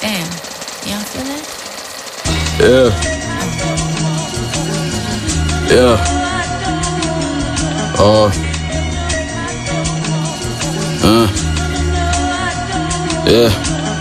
[0.00, 0.30] Damn,
[0.86, 1.44] you don't feel that?
[2.60, 2.90] Yeah.
[5.70, 5.96] Yeah.
[7.98, 8.30] Uh.
[11.02, 11.28] Uh.
[13.26, 13.50] Yeah.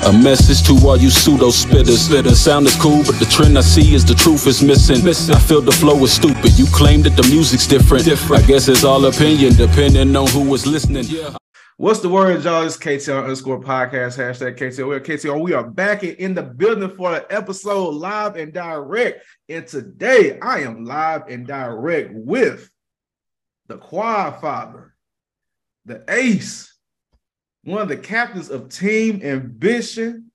[0.07, 2.07] A message to all you pseudo spitters.
[2.09, 5.05] The sound is cool, but the trend I see is the truth is missing.
[5.05, 6.57] I feel the flow is stupid.
[6.57, 8.07] You claim that the music's different.
[8.07, 11.05] I guess it's all opinion, depending on who was listening.
[11.79, 12.63] What's the word, y'all?
[12.63, 14.87] It's KTR underscore podcast, hashtag KTL.
[14.87, 15.39] We're KTR.
[15.39, 19.23] We are back in the building for an episode live and direct.
[19.47, 22.67] And today I am live and direct with
[23.67, 24.95] the quad father,
[25.85, 26.75] the ace,
[27.63, 30.31] one of the captains of Team Ambition,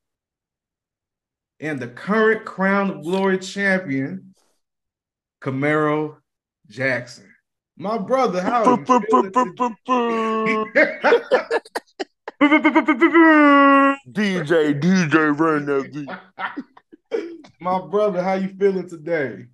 [1.58, 4.32] and the current Crown of Glory champion,
[5.42, 6.18] Camaro
[6.68, 7.31] Jackson.
[7.76, 8.84] My brother, how are you
[14.08, 16.08] DJ, DJ, run that beat.
[17.60, 19.46] My brother, how you feeling today?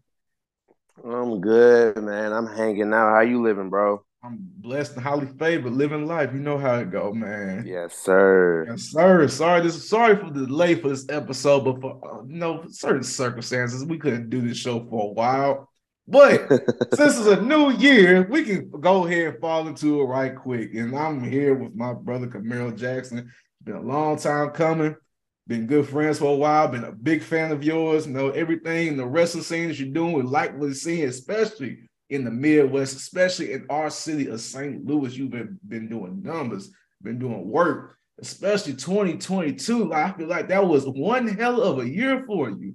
[1.05, 2.33] I'm good, man.
[2.33, 3.15] I'm hanging out.
[3.15, 4.03] How you living, bro?
[4.25, 6.31] I'm blessed and highly favored, living life.
[6.33, 7.65] You know how it go, man.
[7.67, 8.67] Yes, sir.
[8.69, 9.29] Yes, sir.
[9.29, 13.05] Sorry, this sorry for the delay for this episode, but for uh, you know certain
[13.05, 15.69] circumstances, we couldn't do this show for a while.
[16.09, 16.49] But
[16.95, 20.75] since it's a new year, we can go ahead and fall into it right quick.
[20.75, 23.19] And I'm here with my brother Camaro Jackson.
[23.19, 24.97] It's been a long time coming.
[25.47, 26.69] Been good friends for a while.
[26.69, 28.07] Been a big fan of yours.
[28.07, 30.15] Know everything in the wrestling scene that you're doing.
[30.15, 31.79] We like what you're seeing, especially
[32.09, 34.85] in the Midwest, especially in our city of St.
[34.87, 35.17] Louis.
[35.17, 36.71] You've been been doing numbers,
[37.03, 39.93] been doing work, especially 2022.
[39.93, 42.75] I feel like that was one hell of a year for you.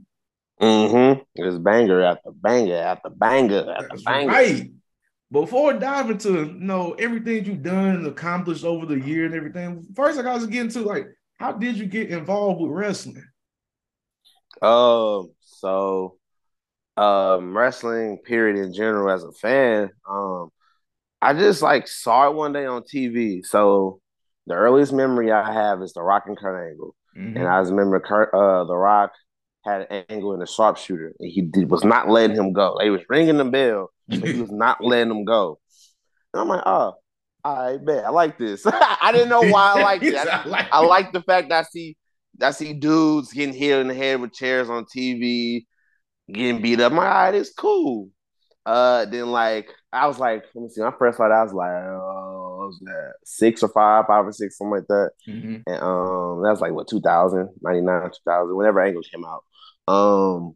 [0.62, 1.22] Mm-hmm.
[1.36, 4.32] It's banger after banger after banger after That's banger.
[4.32, 4.72] right.
[5.32, 9.86] Before diving into you know everything you've done and accomplished over the year and everything,
[9.96, 11.08] first I got to get into like
[11.40, 13.24] how did you get involved with wrestling?
[14.62, 16.18] Um, so
[16.98, 20.50] um wrestling period in general as a fan, um,
[21.22, 23.44] I just like saw it one day on TV.
[23.44, 24.02] So
[24.47, 26.96] the earliest memory I have is the Rock and Kurt Angle.
[27.18, 27.38] Mhm.
[27.38, 29.14] And I just remember Kurt, uh, The Rock
[29.63, 32.78] had an angle in the sharpshooter, and he did, was not letting him go.
[32.79, 35.59] They was ringing the bell, but he was not letting him go.
[36.34, 36.94] And I'm like, oh,
[37.44, 38.66] I bet I like this.
[38.68, 40.16] I didn't know why I liked it.
[40.16, 41.97] I, I like I like the fact that I see
[42.41, 45.66] I see dudes getting hit in the head with chairs on TV,
[46.31, 46.94] getting beat up.
[46.94, 48.09] All right, it's cool.
[48.66, 50.81] Uh, then like I was like, let me see.
[50.81, 54.57] My first fight, I was like, oh, was that six or five, five or six,
[54.57, 55.12] something like that.
[55.28, 55.63] Mhm.
[55.68, 59.44] And um, that was like what 2000, 99, 2000, whenever Angle came out.
[59.88, 60.56] Um,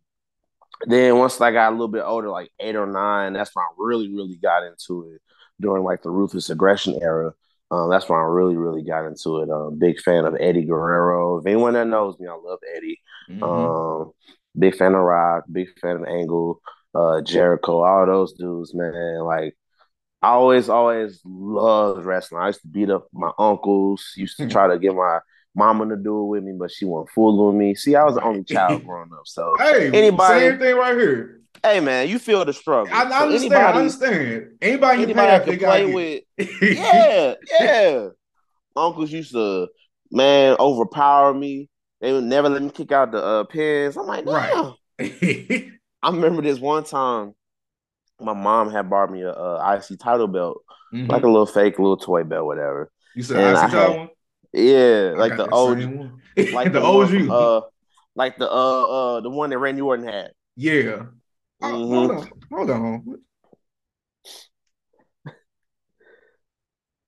[0.85, 3.73] then once I got a little bit older, like eight or nine, that's when I
[3.77, 5.21] really, really got into it
[5.59, 7.33] during like the ruthless aggression era.
[7.71, 9.49] Um, that's when I really, really got into it.
[9.49, 11.39] Um, big fan of Eddie Guerrero.
[11.39, 13.01] If anyone that knows me, I love Eddie.
[13.29, 13.43] Mhm.
[13.43, 14.11] Um,
[14.57, 16.61] big fan of Rock, big fan of Angle,
[16.95, 19.19] uh, Jericho, all those dudes, man.
[19.19, 19.57] Like,
[20.21, 22.41] I always, always loved wrestling.
[22.41, 24.13] I used to beat up my uncles.
[24.15, 25.19] Used to try to get my
[25.57, 27.73] mama to do it with me, but she wasn't fooling me.
[27.75, 31.41] See, I was the only child growing up, so Hey, Anybody- same thing right here.
[31.63, 32.93] hey, man, you feel the struggle.
[32.93, 33.53] I, I So understand.
[33.53, 34.51] I anybody, understand.
[34.61, 36.23] Anybody anybody I could play with,
[36.61, 38.07] yeah, yeah.
[38.75, 39.67] Uncles used to,
[40.11, 41.69] man, overpower me.
[41.99, 43.97] They would never let me kick out the uh, pins.
[43.97, 44.53] I'm like, Right.
[44.99, 45.69] right.
[46.03, 47.33] I remember this one time,
[48.21, 50.61] my mom had bought me a, a IC title belt,
[50.93, 51.09] Mhm.
[51.09, 52.91] like a little fake little toy belt, whatever.
[53.15, 54.09] you said and I I
[54.55, 55.13] see had- that one.
[55.13, 56.21] Yeah, I like the old, one.
[56.53, 57.29] like the one OG.
[57.29, 57.61] uh,
[58.15, 60.31] like the uh uh the one that Randy Orton had.
[60.55, 61.03] yeah.
[61.61, 61.89] Oh, Mhm.
[61.89, 62.29] hold on.
[62.51, 63.15] Hold on.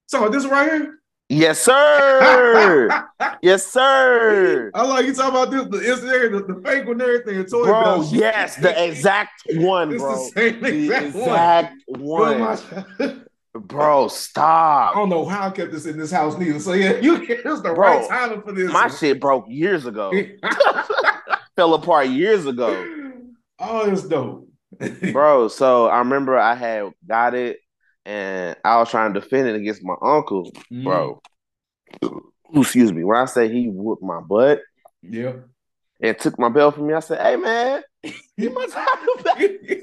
[0.08, 0.96] So this right here.
[1.32, 2.90] Yes, sir.
[3.44, 4.72] yes, sir.
[4.74, 5.64] I like you talking about this.
[6.00, 7.38] The there, the, the fake one, and everything.
[7.38, 10.16] The toy Bro, yes, the exact one, It's bro.
[10.16, 12.40] the same The exact, exact one.
[12.40, 13.26] one.
[13.54, 14.96] Bro, stop.
[14.96, 16.60] I don't know how I kept this in this house neither.
[16.60, 18.72] So yeah, you it was the Bro, right timing for this.
[18.72, 20.12] My shit broke years ago.
[21.56, 22.86] Fell apart years ago.
[23.60, 24.48] oh, it's dope.
[25.12, 27.58] Bro, so I remember I had got it
[28.06, 30.84] and I was trying to defend it against my uncle, Mm-hmm.
[30.84, 31.22] bro.
[32.54, 33.04] Excuse me.
[33.04, 34.62] When I say he whooped my butt
[35.02, 35.34] Yeah.
[36.02, 37.82] and took my belt from me, I said, Hey man,
[38.38, 39.80] you must have it back.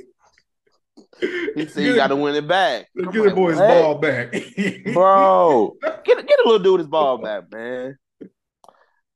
[1.21, 2.89] He said you gotta win it back.
[2.97, 4.33] Get the boy's ball back.
[4.93, 7.99] Bro, get get a little dude his ball back, man.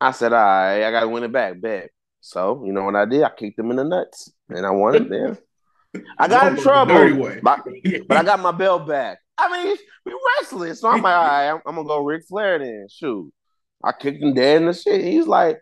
[0.01, 1.91] I said, all right, I gotta win it back, bet.
[2.21, 3.23] So, you know what I did?
[3.23, 5.39] I kicked him in the nuts and I won it there.
[6.19, 7.65] I got in trouble, but,
[8.07, 9.19] but I got my belt back.
[9.37, 9.77] I mean,
[10.07, 12.87] we wrestling, so I'm like, all right, I'm, I'm gonna go Ric Flair then.
[12.91, 13.33] Shoot,
[13.83, 15.03] I kicked him dead in the shit.
[15.03, 15.59] He's like,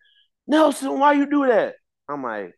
[0.46, 1.76] Nelson, why you do that?
[2.08, 2.54] I'm like,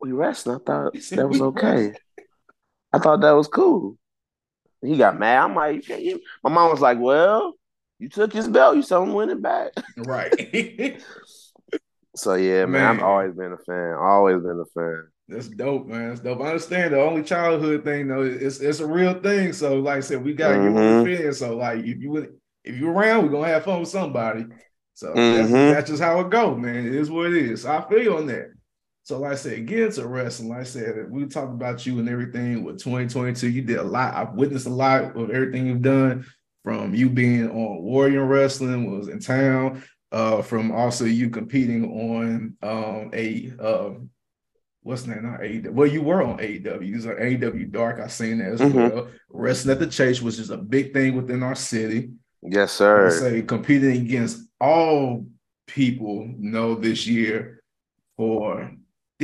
[0.00, 0.54] we resting.
[0.54, 1.94] I thought that was okay.
[2.92, 3.96] I thought that was cool.
[4.82, 5.44] He got mad.
[5.44, 5.88] I'm like.
[6.42, 7.54] My mom was like, well,
[7.98, 8.76] you took his belt.
[8.76, 9.72] You saw him win it back.
[9.96, 11.00] Right.
[12.16, 13.94] so yeah, man, man, I've always been a fan.
[13.94, 15.08] Always been a fan.
[15.28, 16.08] That's dope, man.
[16.08, 16.40] That's dope.
[16.40, 18.22] I understand the only childhood thing though.
[18.22, 19.52] It's it's a real thing.
[19.52, 21.04] So like I said, we gotta mm-hmm.
[21.08, 22.34] get with So like if you would
[22.64, 24.46] if you're around, we're gonna have fun with somebody.
[24.94, 25.52] So mm-hmm.
[25.52, 26.86] that's, that's, just how it go, man.
[26.86, 27.64] It is what it is.
[27.64, 28.52] I feel you on that.
[29.04, 30.50] So, like I said, get into wrestling.
[30.50, 33.48] Like I said, we talked about you and everything with 2022.
[33.48, 34.14] You did a lot.
[34.14, 36.24] I've witnessed a lot of everything you've done
[36.62, 39.82] from you being on Warrior Wrestling, was in town,
[40.12, 43.90] uh, from also you competing on um, a uh,
[44.82, 45.22] what's that?
[45.22, 45.72] Not AEW.
[45.72, 46.86] Well, you were on AEW.
[46.86, 47.98] You on AEW Dark.
[47.98, 48.76] I seen that as mm-hmm.
[48.76, 49.08] well.
[49.30, 52.10] Wrestling at the Chase was just a big thing within our city.
[52.42, 53.10] Yes, sir.
[53.10, 55.26] say competing against all
[55.66, 57.62] people know this year
[58.16, 58.70] for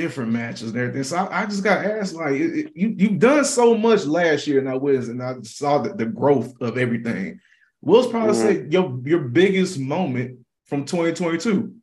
[0.01, 1.03] different matches and everything.
[1.03, 4.47] So I, I just got asked, like, it, it, you you've done so much last
[4.47, 7.41] year, and I was, and I saw the, the growth of everything.
[7.81, 8.65] Will's probably mm-hmm.
[8.65, 11.75] say your your biggest moment from 2022.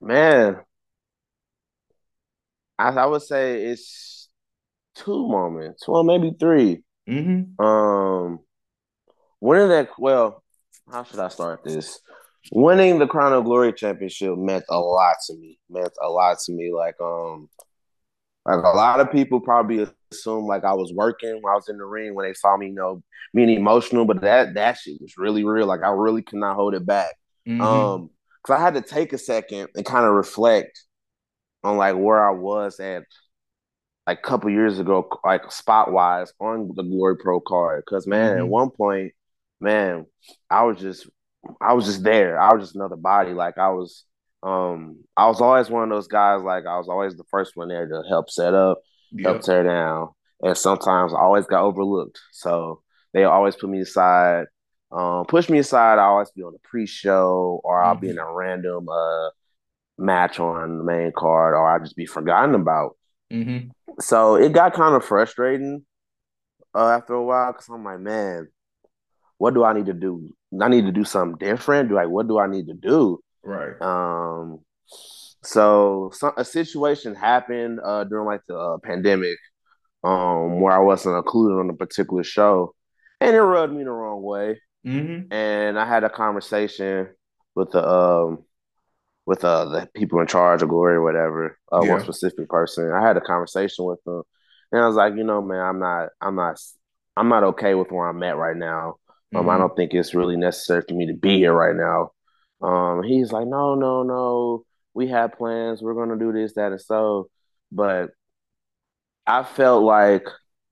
[0.00, 0.56] Man,
[2.78, 4.28] I, I would say it's
[4.94, 7.64] two moments, well, maybe 3 mm-hmm.
[7.64, 8.40] Um,
[9.40, 10.42] winning that, well,
[10.90, 12.00] how should I start this?
[12.50, 15.58] Winning the Crown of Glory championship meant a lot to me.
[15.70, 16.72] Meant a lot to me.
[16.72, 17.48] Like um,
[18.44, 21.78] like a lot of people probably assume like I was working when I was in
[21.78, 23.02] the ring when they saw me, you know,
[23.34, 25.66] being emotional, but that that shit was really real.
[25.66, 27.14] Like I really could not hold it back.
[27.46, 27.60] Mm-hmm.
[27.60, 28.10] Um,
[28.42, 30.82] because I had to take a second and kind of reflect
[31.62, 33.04] on like where I was at
[34.06, 37.84] like a couple years ago, like spot wise on the Glory Pro card.
[37.88, 38.40] Cause man, mm-hmm.
[38.40, 39.12] at one point,
[39.60, 40.06] man,
[40.50, 41.08] I was just
[41.60, 42.40] I was just there.
[42.40, 43.32] I was just another body.
[43.32, 44.04] Like I was,
[44.42, 46.42] um, I was always one of those guys.
[46.42, 48.78] Like I was always the first one there to help set up,
[49.12, 49.26] yep.
[49.26, 50.08] help tear down,
[50.40, 52.20] and sometimes I always got overlooked.
[52.32, 54.46] So they always put me aside,
[54.90, 55.98] um, push me aside.
[55.98, 58.00] I always be on the pre-show, or I'll mm-hmm.
[58.00, 59.30] be in a random uh
[59.98, 62.96] match on the main card, or I'll just be forgotten about.
[63.32, 63.68] Mm-hmm.
[64.00, 65.84] So it got kind of frustrating
[66.74, 68.48] uh, after a while because I'm like, man,
[69.42, 70.32] what do I need to do?
[70.60, 71.88] I need to do something different.
[71.88, 73.18] Do like what do I need to do?
[73.42, 73.74] Right.
[73.82, 74.60] Um.
[75.42, 79.38] So some, a situation happened uh, during like the uh, pandemic,
[80.04, 82.76] um, where I wasn't included on a particular show,
[83.20, 84.60] and it rubbed me the wrong way.
[84.86, 85.32] Mm-hmm.
[85.32, 87.08] And I had a conversation
[87.56, 88.44] with the um
[89.26, 91.94] with uh the people in charge of Glory or whatever, uh, yeah.
[91.94, 92.92] one specific person.
[92.92, 94.22] I had a conversation with them,
[94.70, 96.60] and I was like, you know, man, I'm not, I'm not,
[97.16, 98.98] I'm not okay with where I'm at right now.
[99.34, 99.50] Um, mm-hmm.
[99.50, 102.10] I don't think it's really necessary for me to be here right now.
[102.66, 104.64] Um, he's like, no, no, no,
[104.94, 105.82] we have plans.
[105.82, 107.28] We're gonna do this, that, and so.
[107.70, 108.10] But
[109.26, 110.26] I felt like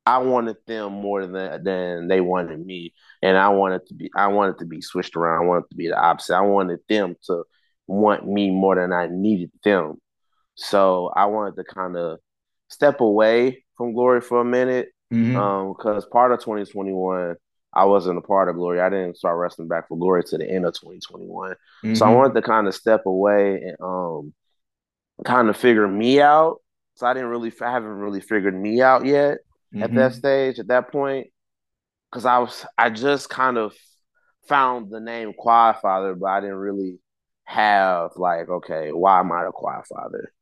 [0.06, 4.10] I wanted them more than than they wanted me, and I wanted to be.
[4.14, 5.42] I wanted to be switched around.
[5.42, 6.36] I wanted to be the opposite.
[6.36, 7.44] I wanted them to
[7.86, 9.96] want me more than I needed them.
[10.54, 12.18] So I wanted to kind of
[12.68, 15.36] step away from glory for a minute, because mm-hmm.
[15.36, 17.36] um, part of 2021
[17.72, 18.80] I wasn't a part of Glory.
[18.80, 21.50] I didn't start wrestling back for Glory to the end of 2021.
[21.50, 21.94] Mm-hmm.
[21.94, 22.16] So I mm-hmm.
[22.16, 24.32] wanted to kind of step away and um
[25.24, 26.58] kind of figure me out.
[26.94, 29.38] So I didn't really I haven't really figured me out yet
[29.74, 29.82] mm-hmm.
[29.82, 31.28] at that stage, at that point.
[32.12, 33.72] Cause I was I just kind of
[34.48, 36.98] found the name Quad Father, but I didn't really
[37.44, 40.32] have like, okay, why am I the Quad Father?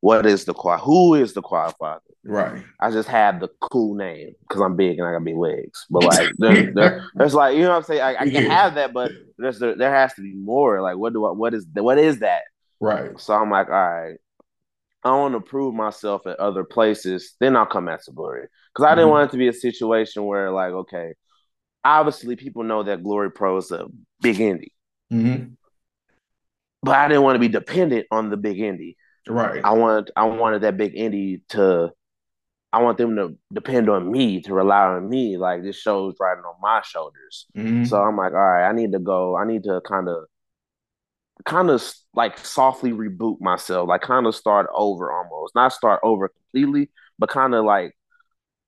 [0.00, 0.80] what is the quad?
[0.80, 2.00] Who is the quad father?
[2.24, 2.62] Right.
[2.80, 5.86] I just have the cool name because I'm big and I got big legs.
[5.88, 8.00] But like, there, there, there's like, you know what I'm saying?
[8.00, 10.82] I, I can have that, but there's there, there has to be more.
[10.82, 11.32] Like, what do I?
[11.32, 12.42] What is what is that?
[12.80, 13.18] Right.
[13.18, 14.16] So I'm like, all right.
[15.04, 17.34] I want to prove myself at other places.
[17.40, 19.10] Then I'll come at Glory because I didn't mm-hmm.
[19.10, 21.14] want it to be a situation where like, okay,
[21.84, 23.86] obviously people know that Glory Pro is a
[24.20, 24.72] big indie.
[25.12, 25.52] Mm-hmm.
[26.82, 28.96] But I didn't want to be dependent on the big indie.
[29.28, 29.64] Right.
[29.64, 31.92] I wanted I wanted that big indie to
[32.72, 35.36] I want them to depend on me, to rely on me.
[35.38, 37.46] Like this show's riding on my shoulders.
[37.56, 37.84] Mm-hmm.
[37.84, 40.24] So I'm like, all right, I need to go, I need to kind of
[41.44, 41.82] kind of
[42.14, 45.54] like softly reboot myself, like kind of start over almost.
[45.54, 47.94] Not start over completely, but kind of like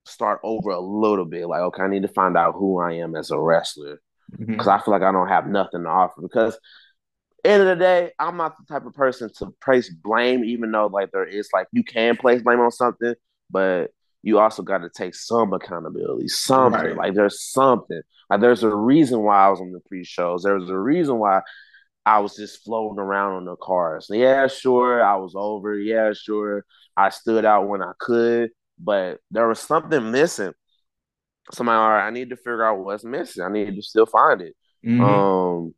[0.06, 1.46] start over a little bit.
[1.46, 4.00] Like, okay, I need to find out who I am as a wrestler.
[4.30, 4.68] Because mm-hmm.
[4.68, 6.22] I feel like I don't have nothing to offer.
[6.22, 6.58] Because
[7.44, 10.86] end of the day, I'm not the type of person to place blame, even though
[10.86, 13.14] like there is like you can place blame on something,
[13.50, 13.90] but
[14.22, 16.96] you also got to take some accountability, something right.
[16.96, 20.42] like there's something like there's a reason why I was on the pre-shows.
[20.42, 21.40] There's a reason why I
[22.06, 24.08] I was just floating around on the cars.
[24.10, 25.78] Yeah, sure, I was over.
[25.78, 26.64] Yeah, sure,
[26.96, 30.52] I stood out when I could, but there was something missing.
[31.52, 33.42] So I'm like, all right, I need to figure out what's missing.
[33.42, 34.56] I need to still find it.
[34.86, 35.00] Mm-hmm.
[35.00, 35.74] Um,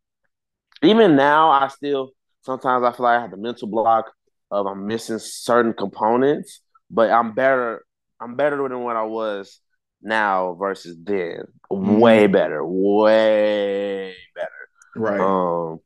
[0.83, 2.11] even now, I still
[2.43, 4.13] sometimes I feel like I have the mental block
[4.51, 6.61] of I'm missing certain components,
[6.93, 7.85] but I'm better.
[8.21, 9.59] I'm better than what I was
[10.03, 11.45] now versus then.
[11.73, 11.99] Mm-hmm.
[11.99, 12.65] Way better.
[12.65, 14.49] Way better.
[14.95, 15.21] Right.
[15.21, 15.81] Um.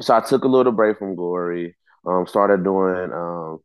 [0.00, 1.76] So I took a little break from Glory.
[2.04, 2.26] Um.
[2.26, 3.12] Started doing.
[3.12, 3.60] Um.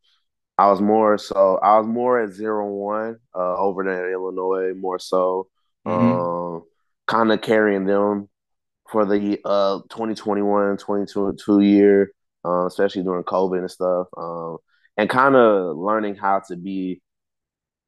[0.57, 1.57] I was more so.
[1.57, 3.17] I was more at zero one.
[3.35, 3.57] Uh.
[3.57, 5.47] Over there in Illinois, more so.
[5.85, 6.19] Mm-hmm.
[6.19, 6.63] Um.
[7.07, 8.29] Kind of carrying them
[8.91, 12.11] for the uh 2021 2022 year
[12.43, 14.57] uh, especially during covid and stuff um,
[14.97, 17.01] and kind of learning how to be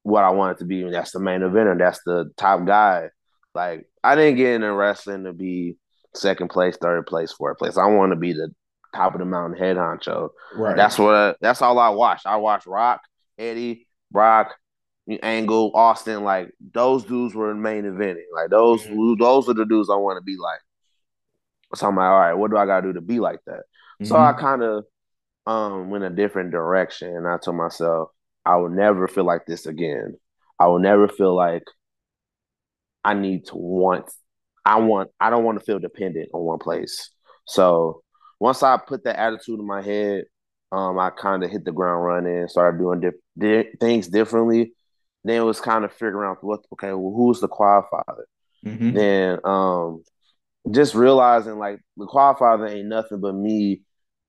[0.03, 3.10] what i wanted to be and that's the main eventer that's the top guy
[3.53, 5.77] like i didn't get into wrestling to be
[6.13, 8.50] second place third place fourth place i want to be the
[8.93, 12.67] top of the mountain head honcho right that's what that's all i watched i watched
[12.67, 13.01] rock
[13.38, 14.53] eddie brock
[15.22, 18.24] Angle, Austin, like those dudes were in main eventing.
[18.33, 19.22] Like those, mm-hmm.
[19.22, 20.60] those are the dudes I want to be like.
[21.75, 23.63] So I'm like, all right, what do I gotta do to be like that?
[24.01, 24.05] Mm-hmm.
[24.05, 24.86] So I kind of
[25.45, 28.09] um went a different direction and I told myself,
[28.45, 30.15] I will never feel like this again.
[30.59, 31.63] I will never feel like
[33.03, 34.09] I need to want
[34.65, 37.09] I want I don't want to feel dependent on one place.
[37.45, 38.01] So
[38.39, 40.25] once I put that attitude in my head,
[40.71, 44.73] um, I kind of hit the ground running, started doing di- di- things differently.
[45.23, 48.27] Then it was kind of figuring out what okay, well, who's the Quad Father?
[48.65, 48.93] Mm-hmm.
[48.93, 50.03] Then um,
[50.71, 53.81] just realizing like the Quad Father ain't nothing but me,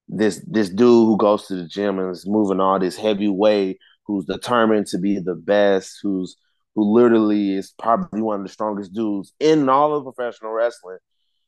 [0.09, 3.79] this this dude who goes to the gym and is moving all this heavy weight,
[4.07, 6.37] who's determined to be the best, who's
[6.75, 10.99] who literally is probably one of the strongest dudes in all of professional wrestling.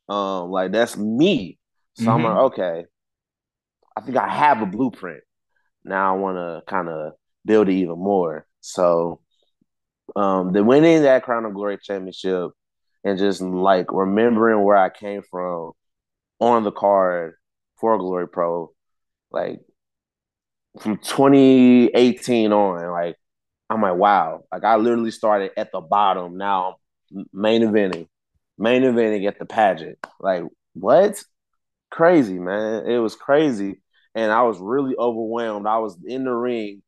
[0.09, 1.59] Um, like that's me.
[1.95, 2.11] So mm-hmm.
[2.11, 2.85] I'm like, okay,
[3.95, 5.23] I think I have a blueprint.
[5.83, 7.13] Now I want to kind of
[7.45, 8.45] build it even more.
[8.61, 9.21] So,
[10.15, 12.51] um, the winning that Crown of Glory championship
[13.03, 15.71] and just like remembering where I came from
[16.39, 17.35] on the card
[17.79, 18.71] for Glory Pro,
[19.31, 19.59] like
[20.79, 23.15] from 2018 on, like
[23.69, 26.37] I'm like, wow, like I literally started at the bottom.
[26.37, 26.77] Now
[27.33, 28.07] main eventing,
[28.57, 29.97] main eventing at the pageant.
[30.19, 30.43] Like
[30.73, 31.21] what?
[31.89, 32.85] Crazy, man.
[32.85, 33.81] It was crazy.
[34.15, 35.67] And I was really overwhelmed.
[35.67, 36.81] I was in the ring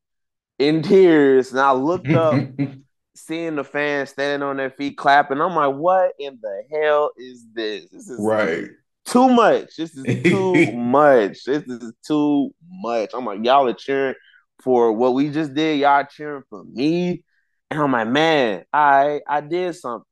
[0.58, 2.40] in tears and I looked up
[3.16, 5.40] seeing the fans standing on their feet clapping.
[5.40, 7.86] I'm like, what in the hell is this?
[7.92, 8.68] This is right.
[9.10, 9.76] Too much.
[9.76, 11.44] This is too much.
[11.44, 13.12] This is too much.
[13.14, 14.16] I'm like, y'all are cheering
[14.64, 15.80] for what we just did.
[15.80, 17.24] Y'all cheering for me.
[17.72, 20.06] And I'm like, man, I I did something.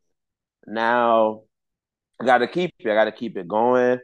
[0.65, 1.41] Now
[2.19, 2.89] I gotta keep it.
[2.89, 3.99] I gotta keep it going.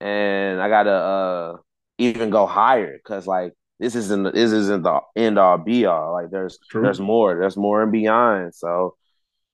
[0.00, 1.56] And I gotta uh
[1.98, 6.12] even go higher because like this isn't this isn't the end all be all.
[6.12, 6.82] Like there's True.
[6.82, 7.38] there's more.
[7.38, 8.54] There's more and beyond.
[8.54, 8.96] So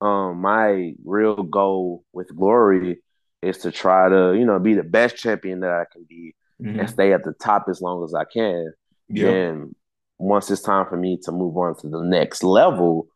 [0.01, 3.01] um my real goal with glory
[3.43, 6.81] is to try to, you know, be the best champion that I can be mm-hmm.
[6.81, 8.73] and stay at the top as long as I can.
[9.09, 9.75] And
[10.19, 13.09] once it's time for me to move on to the next level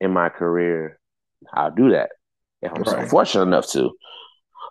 [0.00, 0.98] in my career,
[1.52, 2.10] I'll do that.
[2.62, 3.04] If I'm right.
[3.04, 3.90] so fortunate enough to.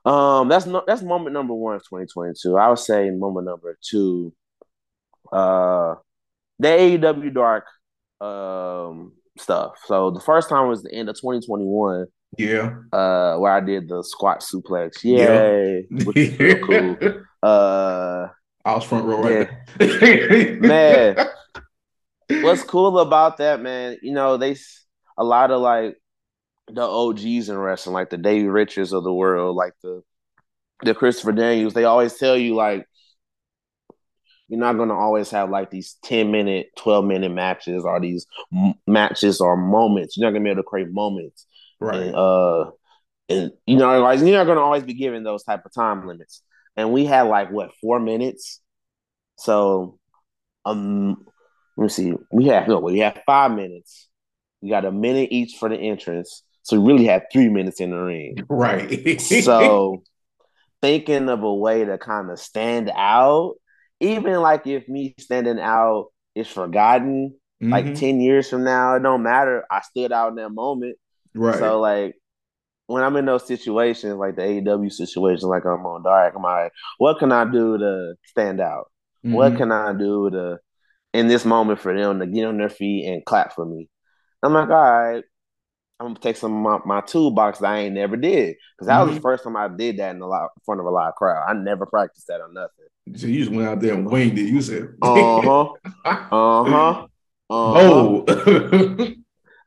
[0.09, 2.57] Um, that's no, that's moment number one of 2022.
[2.57, 4.33] I would say moment number two
[5.31, 5.95] uh
[6.59, 7.65] the AEW Dark
[8.19, 9.73] um stuff.
[9.85, 12.07] So the first time was the end of 2021.
[12.37, 12.75] Yeah.
[12.91, 15.03] Uh where I did the squat suplex.
[15.03, 15.85] Yay.
[15.89, 16.03] Yeah.
[16.03, 17.23] Which is real cool.
[17.41, 18.27] Uh
[18.65, 19.49] I was front row right
[19.79, 20.55] yeah.
[20.59, 21.27] man.
[22.41, 23.97] What's cool about that, man?
[24.01, 24.55] You know, they
[25.17, 25.97] a lot of like
[26.67, 30.01] the OGs in wrestling, like the Davey Richards of the world, like the
[30.83, 32.87] the Christopher Daniels, they always tell you like
[34.47, 38.27] you're not going to always have like these 10 minute, 12 minute matches or these
[38.53, 40.15] m- matches or moments.
[40.17, 41.47] You're not going to be able to create moments.
[41.79, 42.01] Right.
[42.01, 42.71] And, uh,
[43.29, 46.07] and you know, like, you're not going to always be given those type of time
[46.07, 46.41] limits.
[46.75, 48.59] And we had like what four minutes.
[49.37, 49.99] So,
[50.65, 51.25] um,
[51.77, 52.13] let me see.
[52.31, 54.09] We have no, we have five minutes.
[54.61, 56.43] We got a minute each for the entrance.
[56.63, 58.37] So we really had three minutes in the ring.
[58.49, 59.19] Right.
[59.19, 60.03] so
[60.81, 63.55] thinking of a way to kind of stand out
[64.03, 67.71] even like if me standing out is forgotten, mm-hmm.
[67.71, 69.65] like 10 years from now, it don't matter.
[69.71, 70.97] I stood out in that moment.
[71.35, 71.57] Right.
[71.57, 72.15] So like
[72.87, 76.71] when I'm in those situations, like the AEW situation, like I'm on dark, I'm like,
[76.97, 78.91] what can I do to stand out?
[79.25, 79.35] Mm-hmm.
[79.35, 80.59] What can I do to
[81.13, 83.89] in this moment for them to get on their feet and clap for me?
[84.41, 85.23] I'm like, all right,
[85.99, 88.95] I'm gonna take some of my, my toolbox that I ain't never did because that
[88.95, 89.07] mm-hmm.
[89.07, 89.23] was the mm-hmm.
[89.23, 91.45] first time I did that in a lot in front of a live crowd.
[91.47, 93.19] I never practiced that on nothing.
[93.19, 94.43] So you just went out there and winged it.
[94.43, 95.69] You said, uh huh,
[96.05, 97.07] uh huh,
[97.49, 99.13] oh.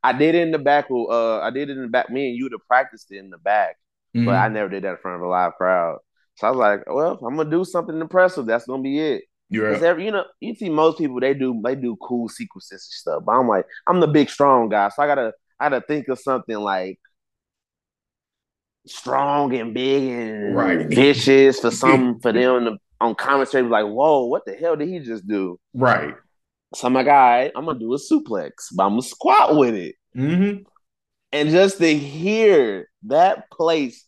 [0.07, 0.87] I did it in the back.
[0.89, 2.11] Uh, I did it in the back.
[2.11, 3.77] Me and you to practice it in the back,
[4.17, 4.27] mm-hmm.
[4.27, 5.99] but I never did that in front of a live crowd.
[6.37, 8.47] So I was like, well, I'm gonna do something impressive.
[8.47, 9.25] That's gonna be it.
[9.49, 12.81] You're every, you know, you see most people they do they do cool sequences and
[12.81, 16.07] stuff, but I'm like, I'm the big strong guy, so I gotta I gotta think
[16.07, 17.01] of something like
[18.87, 20.87] strong and big and right.
[20.87, 25.01] vicious for some for them to, on commentary like, whoa, what the hell did he
[25.01, 25.59] just do?
[25.75, 26.15] Right.
[26.77, 29.75] So I'm like, all right, I'm gonna do a suplex, but I'm gonna squat with
[29.75, 29.95] it.
[30.15, 30.65] Mm-hmm.
[31.33, 34.05] And just to hear that place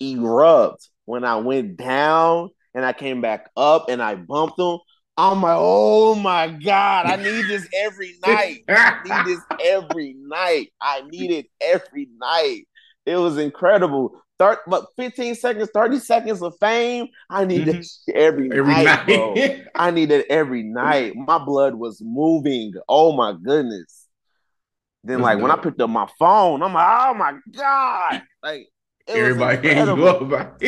[0.00, 4.78] erupt when I went down and I came back up and I bumped them,
[5.16, 8.64] I'm like, oh my God, I need this every night.
[8.68, 10.72] I need this every night.
[10.80, 12.66] I need it every night.
[13.06, 14.20] It was incredible.
[14.42, 17.06] Thir- but 15 seconds, 30 seconds of fame.
[17.30, 18.10] I need mm-hmm.
[18.14, 19.06] every, every night, night.
[19.06, 19.34] bro.
[19.74, 21.14] I need it every night.
[21.14, 22.72] My blood was moving.
[22.88, 24.06] Oh my goodness.
[25.04, 25.42] Then, That's like, dope.
[25.42, 28.22] when I picked up my phone, I'm like, oh my God.
[28.42, 28.68] Like,
[29.06, 30.60] everybody up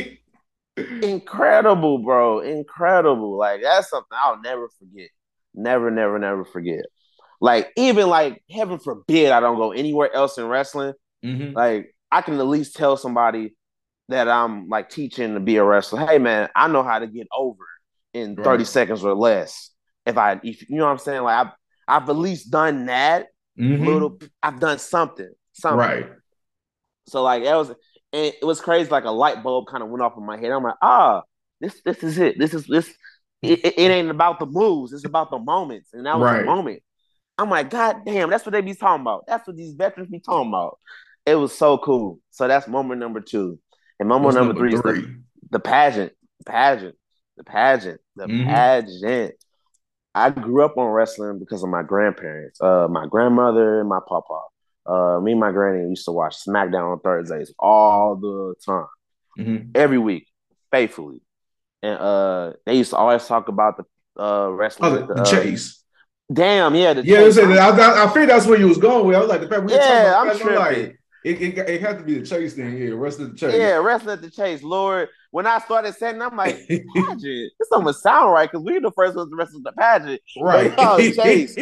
[0.77, 2.41] incredible, bro.
[2.41, 3.37] Incredible.
[3.37, 5.11] Like that's something I'll never forget.
[5.55, 6.85] Never, never, never forget.
[7.41, 10.95] Like even like heaven forbid I don't go anywhere else in wrestling.
[11.25, 11.55] Mm-hmm.
[11.55, 13.55] Like I can at least tell somebody
[14.09, 16.07] that I'm like teaching to be a wrestler.
[16.07, 17.65] Hey man, I know how to get over
[18.13, 18.45] in right.
[18.45, 19.71] 30 seconds or less.
[20.07, 21.53] If I, if you know what I'm saying, like I've
[21.87, 23.29] I've at least done that.
[23.59, 23.87] Mm-hmm.
[23.87, 25.79] Little, I've done something, something.
[25.79, 26.07] Right.
[27.07, 27.71] So like that was
[28.15, 28.91] and it was crazy.
[28.91, 30.51] Like a light bulb kind of went off in my head.
[30.51, 31.23] I'm like, ah,
[31.61, 32.39] this this is it.
[32.39, 32.93] This is this.
[33.43, 34.93] It, it ain't about the moves.
[34.93, 36.41] It's about the moments, and that was right.
[36.41, 36.83] the moment.
[37.37, 39.25] I'm like, God damn, that's what they be talking about.
[39.27, 40.79] That's what these veterans be talking about.
[41.27, 42.21] It was so cool.
[42.31, 43.59] So that's moment number two,
[43.99, 45.01] and moment number, number, three, three?
[45.01, 46.13] is the, the pageant,
[46.47, 46.97] pageant,
[47.37, 48.49] the pageant, the mm-hmm.
[48.49, 49.35] pageant.
[50.15, 54.41] I grew up on wrestling because of my grandparents, uh, my grandmother and my papa.
[54.87, 58.87] Uh, me and my granny used to watch SmackDown on Thursdays all the time,
[59.39, 59.71] mm-hmm.
[59.75, 60.29] every week,
[60.71, 61.21] faithfully.
[61.83, 64.93] And uh, they used to always talk about the uh wrestling.
[64.93, 65.83] Oh, the, the uh, chase.
[66.33, 67.19] Damn, yeah, yeah.
[67.19, 67.39] Chase.
[67.39, 69.17] I, I, I figured that's where you was going with.
[69.17, 70.55] I was like, the fact we yeah, I'm tripping.
[70.55, 72.77] Like, it, it, it had to be the chase thing.
[72.77, 73.55] Yeah, wrestling the chase.
[73.55, 74.63] Yeah, wrestling at the chase.
[74.63, 77.23] Lord, when I started saying, I'm like, pageant.
[77.23, 80.21] this doesn't sound right because we the first ones to wrestle the pageant.
[80.41, 80.73] Right.
[80.79, 81.57] Oh, chase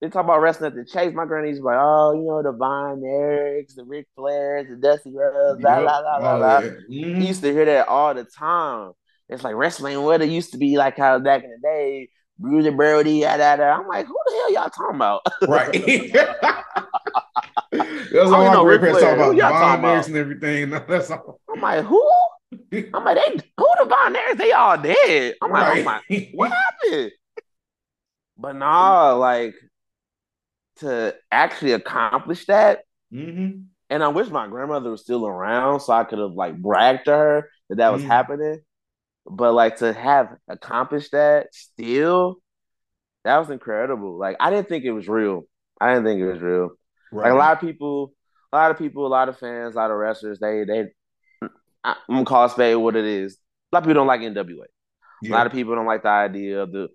[0.00, 1.12] they talk about wrestling at the chase.
[1.12, 5.60] My granny's like, oh, you know, the Von Erichs, the Ric Flairs, the Dusty Rhodes,
[5.60, 6.60] blah, blah, blah, blah, blah.
[6.60, 7.20] Mm-hmm.
[7.20, 8.92] used to hear that all the time.
[9.28, 12.70] It's like wrestling what it used to be like how back in the day, Bruiser
[12.70, 13.64] Brody, yada, yada.
[13.64, 15.22] I'm like, who the hell y'all talking about?
[15.48, 15.74] Right.
[18.12, 19.36] That's all my grandparents talk about.
[19.36, 20.70] Von Erichs and everything.
[20.88, 21.40] That's all.
[21.52, 22.10] I'm like, who?
[22.72, 24.38] I'm like, they who the Von Erichs?
[24.38, 25.34] They all dead.
[25.42, 25.80] I'm like, right.
[25.80, 27.12] oh my, what happened?
[28.36, 29.54] But nah, like
[30.78, 32.80] to actually accomplish that.
[33.12, 33.62] Mm-hmm.
[33.90, 37.12] And I wish my grandmother was still around so I could have like bragged to
[37.12, 38.10] her that that was mm-hmm.
[38.10, 38.60] happening.
[39.26, 42.36] But like to have accomplished that still,
[43.24, 44.18] that was incredible.
[44.18, 45.44] Like I didn't think it was real.
[45.80, 46.70] I didn't think it was real.
[47.12, 47.24] Right.
[47.24, 48.12] Like a lot of people,
[48.52, 50.88] a lot of people, a lot of fans, a lot of wrestlers, they they
[51.84, 53.38] I'm gonna call spade what it is.
[53.72, 54.64] A lot of people don't like NWA.
[55.22, 55.30] Yeah.
[55.30, 56.88] A lot of people don't like the idea of the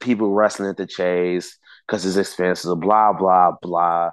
[0.00, 4.10] people wrestling at the chase because it's expensive, blah, blah, blah.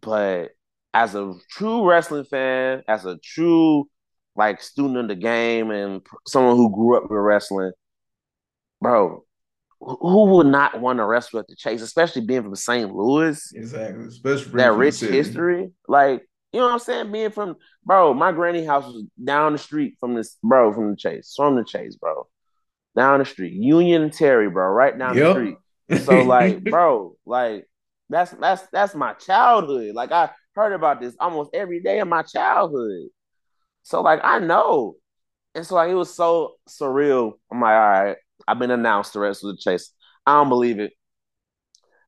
[0.00, 0.50] But
[0.92, 3.88] as a true wrestling fan, as a true
[4.36, 7.72] like student of the game and someone who grew up with wrestling,
[8.80, 9.24] bro,
[9.80, 12.94] who would not want to wrestle at the chase, especially being from St.
[12.94, 13.52] Louis?
[13.54, 15.70] Exactly, especially that rich history.
[15.88, 17.12] Like, you know what I'm saying?
[17.12, 20.96] Being from, bro, my granny house was down the street from this, bro, from the
[20.96, 22.26] chase, from the chase, bro
[22.96, 23.52] down the street.
[23.52, 25.26] Union and Terry, bro, right down yep.
[25.26, 25.56] the street.
[26.04, 27.66] So like, bro, like
[28.08, 29.92] that's that's that's my childhood.
[29.92, 33.08] Like I heard about this almost every day of my childhood.
[33.82, 34.94] So like I know.
[35.56, 37.32] And so like it was so surreal.
[37.50, 39.92] I'm like, all right, I've been announced the rest of the chase.
[40.26, 40.92] I don't believe it.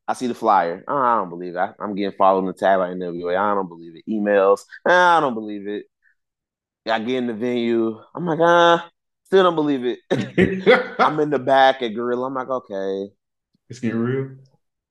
[0.09, 0.85] I see the flyer.
[0.89, 1.59] Oh, I don't believe it.
[1.59, 3.37] I, am getting followed in the tab by NWA.
[3.37, 4.11] I don't believe it.
[4.11, 4.61] Emails.
[4.85, 5.87] I don't believe it.
[6.87, 8.01] I get in the venue.
[8.15, 8.91] I'm like, ah,
[9.33, 9.99] Still don't believe it.
[10.99, 12.27] I'm in the back at Gorilla.
[12.27, 13.11] I'm like, okay.
[13.71, 14.37] It's getting real.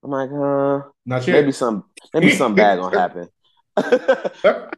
[0.04, 0.89] I'm like, huh?
[1.06, 1.34] Not yet.
[1.34, 3.30] Maybe some maybe some bad gonna happen.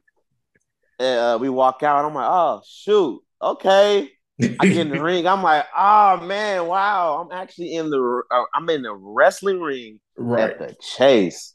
[1.00, 2.04] and uh, we walk out.
[2.04, 4.12] I'm like, oh shoot, okay.
[4.42, 5.28] I get in the ring.
[5.28, 7.22] I'm like, oh man, wow.
[7.22, 10.50] I'm actually in the uh, I'm in the wrestling ring right.
[10.50, 11.54] at the chase.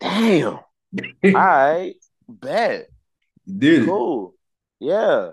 [0.00, 0.54] Damn.
[0.54, 0.64] all
[1.24, 1.94] right,
[2.28, 2.88] bet.
[3.46, 3.86] Dude.
[3.86, 4.34] Cool.
[4.80, 5.30] Yeah.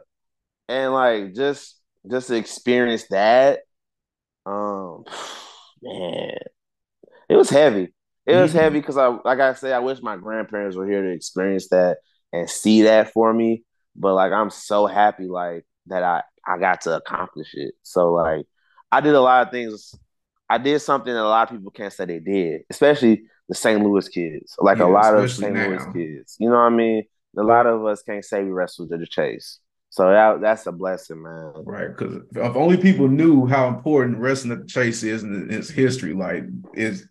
[0.69, 3.61] And like just just to experience that,
[4.45, 5.05] um
[5.81, 6.37] man,
[7.29, 7.93] it was heavy.
[8.25, 11.09] It was heavy because I like I say I wish my grandparents were here to
[11.09, 11.97] experience that
[12.31, 13.63] and see that for me.
[13.95, 17.75] But like I'm so happy like that I I got to accomplish it.
[17.83, 18.45] So like
[18.91, 19.95] I did a lot of things.
[20.49, 23.81] I did something that a lot of people can't say they did, especially the St.
[23.81, 24.55] Louis kids.
[24.59, 25.53] Like Yeah, a lot of St.
[25.53, 26.35] Louis kids.
[26.39, 27.03] You know what I mean?
[27.37, 29.59] A lot of us can't say we wrestled to the chase.
[29.89, 31.53] So that that's a blessing, man.
[31.65, 35.69] Right, because if only people knew how important wrestling at the chase is in its
[35.69, 36.43] history, like
[36.73, 37.03] it's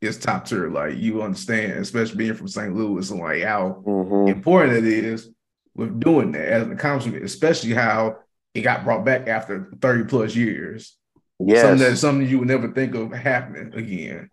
[0.00, 0.70] it's top tier.
[0.70, 2.74] Like you understand, especially being from St.
[2.74, 5.30] Louis, and like how hmm important it is
[5.76, 8.16] with doing that as an accomplishment, especially how
[8.54, 10.96] it got brought back after 30 plus years.
[11.38, 11.62] Yes.
[11.62, 14.30] Something that something you would never think of happening again.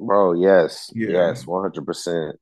[0.00, 0.90] Bro, yes.
[0.94, 1.10] Yeah.
[1.10, 2.32] Yes, 100%.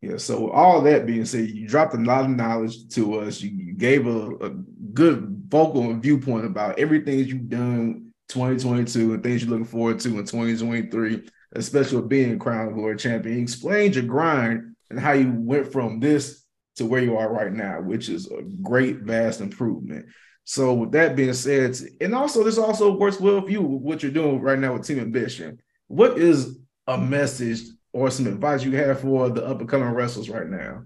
[0.00, 3.40] Yeah, so with all that being said, you dropped a lot of knowledge to us.
[3.40, 4.50] You, you gave a, a
[4.92, 10.08] good vocal viewpoint about everything that you've done 2022 and things you're looking forward to
[10.10, 13.36] in 2023, especially with being Crown Glory champion.
[13.36, 16.37] You explained your grind and how you went from this
[16.78, 20.06] to where you are right now, which is a great, vast improvement.
[20.44, 24.02] So with that being said, and also this also works well for you with what
[24.02, 25.60] you're doing right now with Team Ambition.
[25.88, 27.60] What is a message
[27.92, 30.84] or some advice you have for the up and coming wrestlers right now?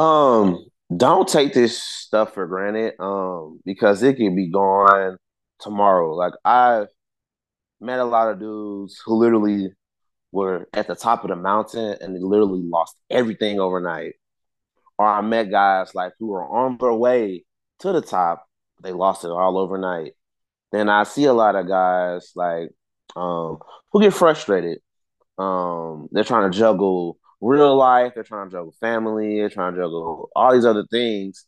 [0.00, 0.64] Um,
[0.96, 2.94] don't take this stuff for granted.
[3.00, 5.16] Um, because it can be gone
[5.60, 6.14] tomorrow.
[6.14, 6.88] Like I've
[7.80, 9.72] met a lot of dudes who literally
[10.30, 14.14] were at the top of the mountain and they literally lost everything overnight.
[14.98, 17.44] Or I met guys like who were on their way
[17.80, 18.46] to the top,
[18.82, 20.12] they lost it all overnight.
[20.70, 22.70] Then I see a lot of guys like
[23.16, 23.58] um
[23.92, 24.78] who get frustrated.
[25.38, 29.80] Um, they're trying to juggle real life, they're trying to juggle family, they're trying to
[29.80, 31.46] juggle all these other things.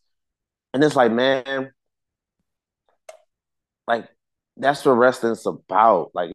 [0.72, 1.72] And it's like, man,
[3.86, 4.08] like
[4.56, 6.10] that's what wrestling's about.
[6.14, 6.32] Like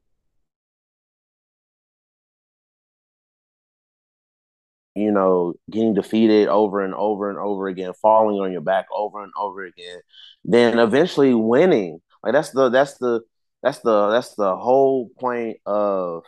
[4.95, 9.23] you know, getting defeated over and over and over again, falling on your back over
[9.23, 9.99] and over again,
[10.43, 12.01] then eventually winning.
[12.23, 13.21] Like that's the that's the
[13.63, 16.23] that's the that's the whole point of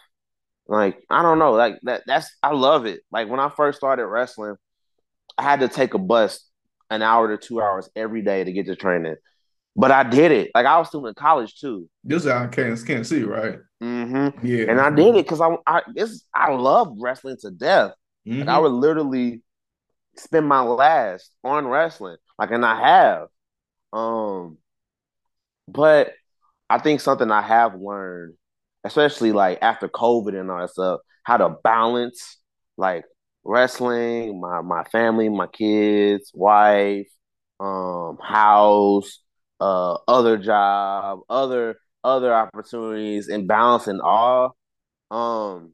[0.67, 3.01] like I don't know, like that that's I love it.
[3.11, 4.55] Like when I first started wrestling,
[5.37, 6.47] I had to take a bus
[6.89, 9.15] an hour to two hours every day to get to training.
[9.75, 10.51] But I did it.
[10.53, 11.89] Like I was still in college too.
[12.03, 13.59] This I can't can't see, right?
[13.81, 14.45] Mm-hmm.
[14.45, 14.65] Yeah.
[14.69, 17.93] And I did it because I I this I love wrestling to death.
[18.27, 18.39] Mhm.
[18.41, 19.41] Like I would literally
[20.17, 23.29] spend my last on wrestling, like, and I have.
[23.93, 24.57] Um,
[25.67, 26.13] but
[26.69, 28.35] I think something I have learned,
[28.83, 32.37] especially like after COVID and all that stuff, how to balance
[32.77, 33.05] like
[33.43, 37.07] wrestling, my my family, my kids, wife,
[37.59, 39.21] um, house,
[39.61, 44.55] uh, other job, other other opportunities, and balancing all.
[45.11, 45.73] Um,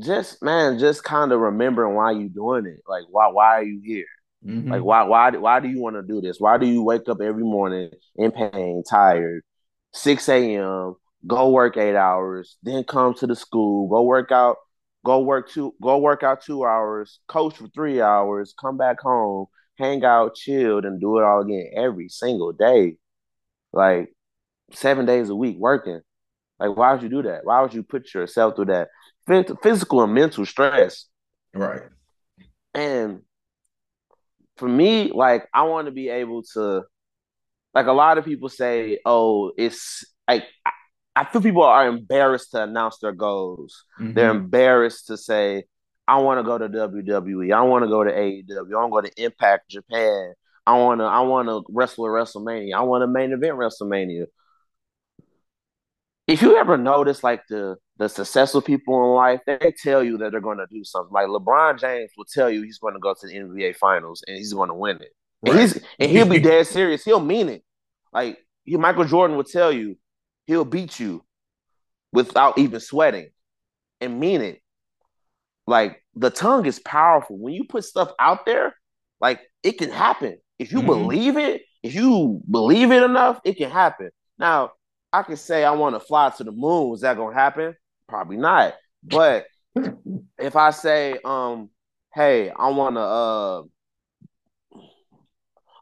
[0.00, 2.80] just man, just kind of remembering why you doing it.
[2.86, 4.06] Like why why are you here?
[4.46, 4.70] Mhm.
[4.70, 6.38] Like why why why do you want to do this?
[6.40, 9.42] Why do you wake up every morning in pain, tired,
[9.92, 14.56] 6 a.m., go work eight hours, then come to the school, go work out,
[15.04, 19.46] go work two, go work out two hours, coach for three hours, come back home,
[19.78, 22.96] hang out, chilled, and do it all again every single day.
[23.72, 24.12] Like
[24.72, 26.00] seven days a week working.
[26.58, 27.44] Like why would you do that?
[27.44, 28.88] Why would you put yourself through that
[29.26, 31.06] physical and mental stress?
[31.54, 31.82] right.
[32.74, 33.22] And
[34.56, 36.82] for me, like I want to be able to,
[37.74, 40.70] like a lot of people say, oh, it's like I,
[41.16, 43.84] I feel people are embarrassed to announce their goals.
[43.98, 44.36] They're Mhm.
[44.44, 45.64] embarrassed to say,
[46.06, 47.52] I want to go to WWE.
[47.52, 48.76] I want to go to AEW.
[48.76, 50.34] I want to go to Impact Japan.
[50.66, 52.74] I want to I want to wrestle at WrestleMania.
[52.74, 54.26] I want to main event WrestleMania.
[56.26, 60.30] If you ever notice like the the successful people in life, they tell you that
[60.32, 61.12] they're going to do something.
[61.12, 64.36] Like LeBron James will tell you he's going to go to the NBA Finals and
[64.36, 65.12] he's going to win it.
[65.44, 67.04] And he's and he'll be dead serious.
[67.04, 67.62] He'll mean it.
[68.12, 69.96] Like he, Michael Jordan will tell you
[70.46, 71.24] he'll beat you
[72.12, 73.30] without even sweating
[74.00, 74.60] and mean it.
[75.66, 77.38] Like the tongue is powerful.
[77.38, 78.74] When you put stuff out there,
[79.20, 80.38] like it can happen.
[80.58, 80.86] If you Mhm.
[80.86, 84.10] believe it, if you believe it enough, it can happen.
[84.38, 84.72] Now,
[85.12, 86.94] I can say I want to fly to the moon.
[86.94, 87.74] Is that gonna happen?
[88.08, 88.74] Probably not.
[89.02, 89.46] But
[90.38, 91.70] if I say, um,
[92.14, 93.62] hey, I wanna uh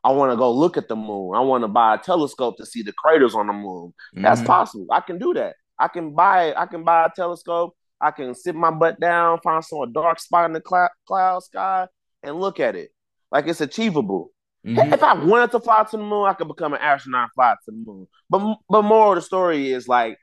[0.02, 1.34] I wanna go look at the moon.
[1.34, 3.94] I wanna buy a telescope to see the craters on the moon.
[4.12, 4.46] That's Mhm.
[4.46, 4.86] possible.
[4.90, 5.56] I can do that.
[5.78, 7.74] I can buy I can buy a telescope.
[8.00, 11.88] I can sit my butt down, find some dark spot in the cloud, cloud sky,
[12.22, 12.90] and look at it.
[13.32, 14.30] Like it's achievable.
[14.66, 14.92] Mm-hmm.
[14.92, 17.54] If I wanted to fly to the moon, I could become an astronaut, and fly
[17.64, 18.06] to the moon.
[18.28, 20.18] But but more of the story is like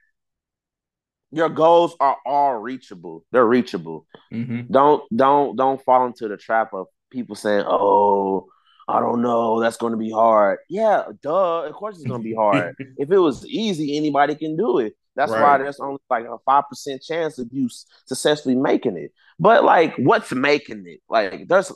[1.31, 3.25] your goals are all reachable.
[3.31, 4.05] They're reachable.
[4.33, 4.71] Mm-hmm.
[4.71, 8.47] Don't don't don't fall into the trap of people saying, "Oh,
[8.87, 11.63] I don't know, that's going to be hard." Yeah, duh.
[11.63, 12.75] Of course, it's going to be hard.
[12.97, 14.93] if it was easy, anybody can do it.
[15.15, 15.41] That's right.
[15.41, 17.69] why there's only like a five percent chance of you
[18.05, 19.11] successfully making it.
[19.39, 20.99] But like, what's making it?
[21.09, 21.71] Like, there's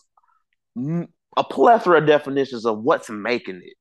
[1.37, 3.75] a plethora of definitions of what's making it.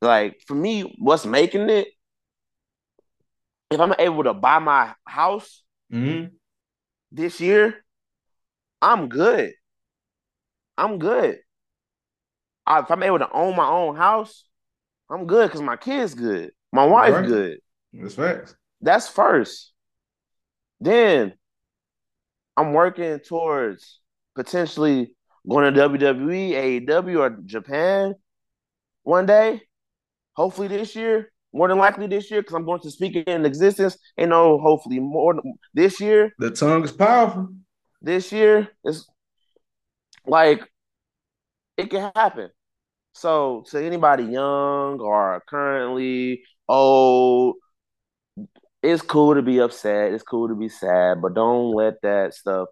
[0.00, 1.88] Like for me, what's making it?
[3.72, 6.26] If I'm able to buy my house mm-hmm.
[7.10, 7.84] this year,
[8.80, 9.52] I'm good.
[10.76, 11.38] I'm good.
[12.66, 14.44] I, if I'm able to own my own house,
[15.10, 16.52] I'm good because my kid's good.
[16.72, 17.26] My wife's right.
[17.26, 17.58] good.
[17.92, 18.56] That's facts.
[18.80, 19.72] That's first.
[20.80, 21.34] Then
[22.56, 24.00] I'm working towards
[24.34, 25.14] potentially
[25.48, 28.14] going to WWE, AEW, or Japan
[29.02, 29.62] one day.
[30.34, 31.31] Hopefully this year.
[31.52, 33.98] More than likely this year, because I'm going to speak it in existence.
[34.16, 35.40] And know, hopefully more
[35.74, 36.32] this year.
[36.38, 37.48] The tongue is powerful.
[38.00, 39.06] This year is
[40.26, 40.62] like
[41.76, 42.50] it can happen.
[43.14, 47.56] So to anybody young or currently old,
[48.82, 50.12] it's cool to be upset.
[50.12, 52.68] It's cool to be sad, but don't let that stuff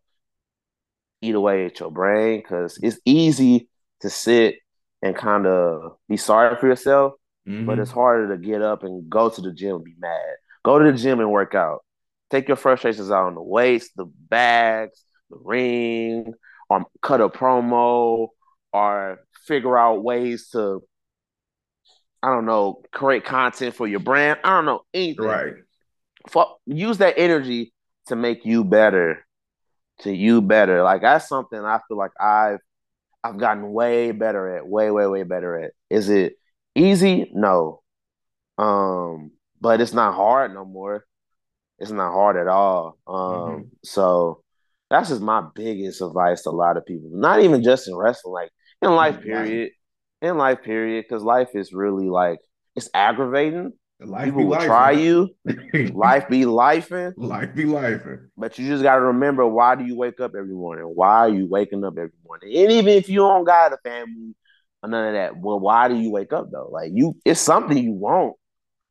[1.23, 3.69] eat away at your brain because it's easy
[4.01, 4.57] to sit
[5.03, 7.13] and kind of be sorry for yourself,
[7.51, 7.67] mm-hmm.
[7.67, 10.37] but it's harder to get up and go to the gym and be mad.
[10.65, 11.85] Go to the gym and work out.
[12.31, 16.33] Take your frustrations out on the weights, the bags, the ring,
[16.69, 18.29] or cut a promo,
[18.73, 20.83] or figure out ways to,
[22.23, 24.39] I don't know, create content for your brand.
[24.45, 25.25] I don't know anything.
[25.25, 25.55] Right.
[26.29, 27.73] For, use that energy
[28.07, 29.25] to make you better
[30.01, 30.83] to you better.
[30.83, 32.61] Like that's something I feel like I've
[33.23, 35.73] I've gotten way better at, way, way, way better at.
[35.91, 36.35] Is it
[36.75, 37.31] easy?
[37.35, 37.83] No.
[38.59, 41.05] Um, but it's not hard no more.
[41.79, 42.99] It's not hard at all.
[43.07, 43.63] Um, mm-hmm.
[43.83, 44.43] so
[44.91, 47.11] that's just my biggest advice to a lot of people.
[47.13, 48.51] Not even just in wrestling, like
[48.83, 49.73] in life, period.
[50.21, 52.41] In life, period, because life is really like
[52.77, 55.29] it's aggravating Life People will try you.
[55.93, 57.13] life be lifing.
[57.17, 58.29] Life be lifing.
[58.37, 60.85] But you just gotta remember why do you wake up every morning?
[60.85, 62.57] Why are you waking up every morning?
[62.57, 64.35] And even if you don't got a family
[64.87, 66.69] none of that, well, why do you wake up though?
[66.71, 68.35] Like you, it's something you want.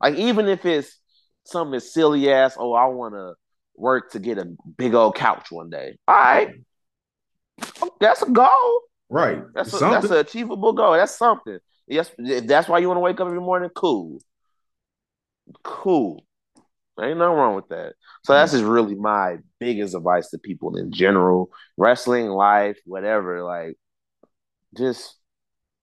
[0.01, 0.99] Like even if it's
[1.45, 3.33] something silly as, oh, I want to
[3.75, 5.97] work to get a big old couch one day.
[6.07, 6.53] All right,
[7.81, 8.81] oh, that's a goal.
[9.11, 9.41] Right.
[9.55, 10.93] That's a, that's an achievable goal.
[10.93, 11.57] That's something.
[11.87, 14.19] Yes, if that's why you want to wake up every morning, cool
[15.63, 16.23] cool.
[17.01, 17.93] Ain't nothing wrong with that.
[18.25, 18.57] So that's hmm.
[18.57, 23.43] just really my biggest advice to people in general, wrestling, life, whatever.
[23.43, 23.77] Like,
[24.77, 25.15] just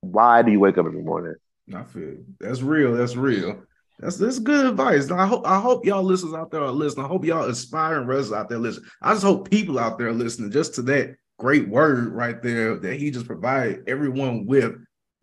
[0.00, 1.34] why do you wake up every morning?
[1.74, 2.94] I feel that's real.
[2.94, 3.62] That's real.
[3.98, 5.10] That's that's good advice.
[5.10, 7.06] I hope I hope y'all listeners out there are listening.
[7.06, 8.84] I hope y'all aspiring wrestlers out there listen.
[9.02, 12.96] I just hope people out there listening just to that great word right there that
[12.96, 14.74] he just provided everyone with.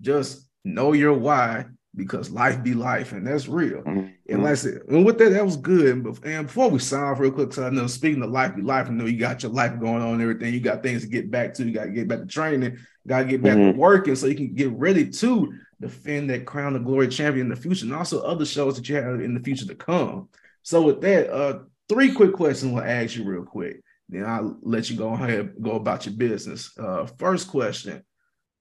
[0.02, 3.82] Just know your why because life be life, and that's real.
[3.82, 4.08] Mm-hmm.
[4.29, 6.06] And like I said, and with that, that was good.
[6.23, 8.88] And before we sign off real quick, so I know speaking of life be life,
[8.88, 10.53] I know you got your life going on and everything.
[10.53, 11.65] You got things to get back to.
[11.65, 12.77] You got to get back to training.
[13.06, 13.73] Got to get back mm-hmm.
[13.73, 17.49] to working so you can get ready to defend that crown of glory champion in
[17.49, 20.29] the future, and also other shows that you have in the future to come.
[20.63, 23.82] So with that, uh, three quick questions we'll ask you real quick.
[24.10, 26.71] Then I'll let you go ahead and go about your business.
[26.77, 28.03] Uh, first question.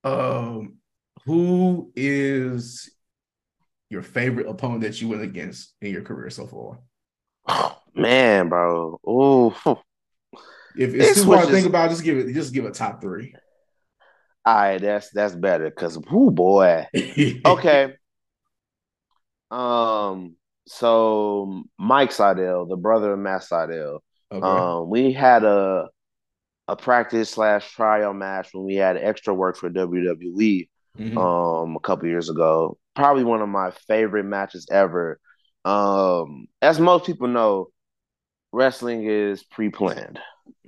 [0.05, 0.77] Um,
[1.25, 2.91] who is
[3.93, 6.81] your favorite opponent that you went against in your career so far?
[7.47, 8.99] Oh, man, bro.
[9.07, 9.55] Oh,
[10.77, 12.33] If it's too hard to think about, just give it.
[12.33, 13.35] Just give a top three.
[14.45, 16.87] All right, that's that's better because whoo boy.
[17.45, 17.95] okay.
[19.51, 20.37] Um.
[20.67, 23.99] So Mike Sydal, the brother of Matt Sydal,
[24.33, 24.47] okay.
[24.47, 25.91] um, we had a
[26.67, 31.19] a practice slash trial match when we had extra work for WWE mm-hmm.
[31.19, 32.79] um a couple years ago.
[32.95, 35.19] Probably one of my favorite matches ever.
[35.65, 37.69] Um, as most people know,
[38.53, 40.19] wrestling is pre-planned.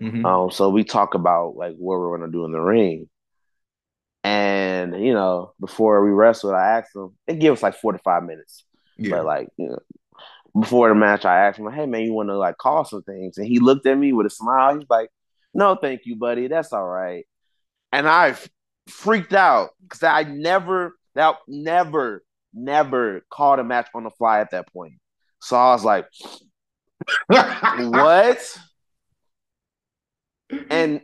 [0.00, 0.24] Mm-hmm.
[0.24, 3.08] Um, so we talk about like what we're gonna do in the ring.
[4.22, 7.98] And you know, before we wrestled, I asked him, They give us like four to
[7.98, 8.64] five minutes.
[8.96, 9.10] Yeah.
[9.10, 9.78] But like, you know,
[10.58, 13.38] before the match, I asked him, Hey man, you wanna like call some things?
[13.38, 14.78] And he looked at me with a smile.
[14.78, 15.10] He's like,
[15.52, 16.48] No, thank you, buddy.
[16.48, 17.26] That's all right.
[17.92, 18.36] And I
[18.88, 24.50] freaked out because I never, that never, never called a match on the fly at
[24.50, 24.94] that point.
[25.40, 26.06] So I was like,
[27.28, 28.58] what?
[30.70, 31.00] and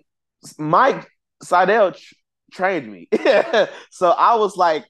[0.58, 1.08] Mike
[1.44, 2.14] Sydal tr-
[2.52, 3.08] trained me,
[3.90, 4.86] so I was like,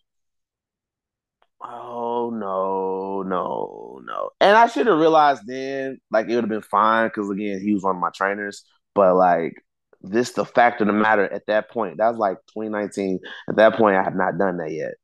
[1.62, 6.62] "Oh no, no, no!" And I should have realized then, like it would have been
[6.62, 8.64] fine because again, he was one of my trainers.
[8.94, 9.54] But like
[10.02, 13.20] this, the fact of the matter at that point, that was like 2019.
[13.48, 14.94] At that point, I had not done that yet,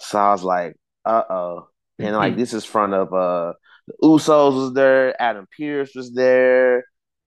[0.00, 3.54] so I was like, "Uh oh." And like this is front of uh
[3.86, 6.84] the Usos was there, Adam Pearce was there,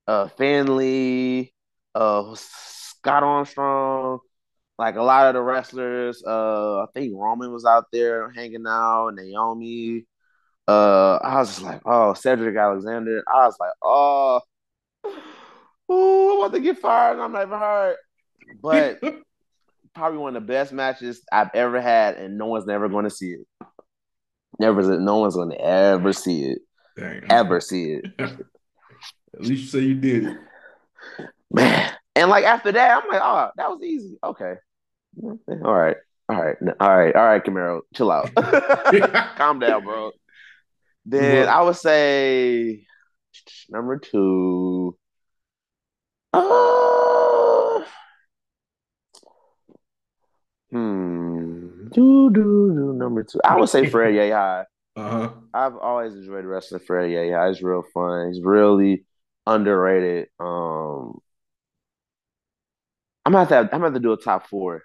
[0.08, 1.54] uh Finlay,
[1.96, 4.20] uh Scott Armstrong,
[4.78, 6.24] like a lot of the wrestlers.
[6.26, 10.06] Uh I think Roman was out there hanging out, Naomi.
[10.68, 13.24] Uh I was just like, oh, Cedric Alexander.
[13.34, 14.42] I was like, oh,
[15.90, 17.98] oh, I'm about to get fired and I'm not even hurt.
[18.62, 19.02] But
[19.96, 23.10] probably one of the best matches I've ever had, and no one's never going to
[23.10, 23.48] see it.
[24.60, 26.60] Never, no one's going to ever see it.
[26.98, 27.24] Dang.
[27.30, 30.38] Ever see it, At least you say you did it.
[31.52, 31.92] man.
[32.16, 34.18] And like after that, I'm like, oh, that was easy.
[34.24, 34.54] Okay,
[35.22, 35.98] all right,
[36.30, 38.34] all right, all right, all right, Camaro, chill out,
[39.36, 40.12] calm down, bro.
[41.06, 42.88] Then I would say
[43.70, 44.98] number two.
[46.36, 47.82] Uh,
[50.70, 51.88] hmm.
[51.94, 53.40] Do, do, do, number two.
[53.44, 54.66] I would say Fred Yehi.
[54.98, 55.30] Uh-huh.
[55.54, 57.48] I've always enjoyed wrestling Fred Yehi.
[57.48, 58.34] He's real fun.
[58.34, 59.06] He's really
[59.48, 60.28] underrated.
[60.38, 61.20] Um,
[63.26, 63.58] I'm gonna have to.
[63.58, 64.84] I'm gonna have to do a top four.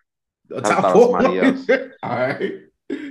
[0.57, 1.93] I top thought it was four.
[2.05, 2.53] All right.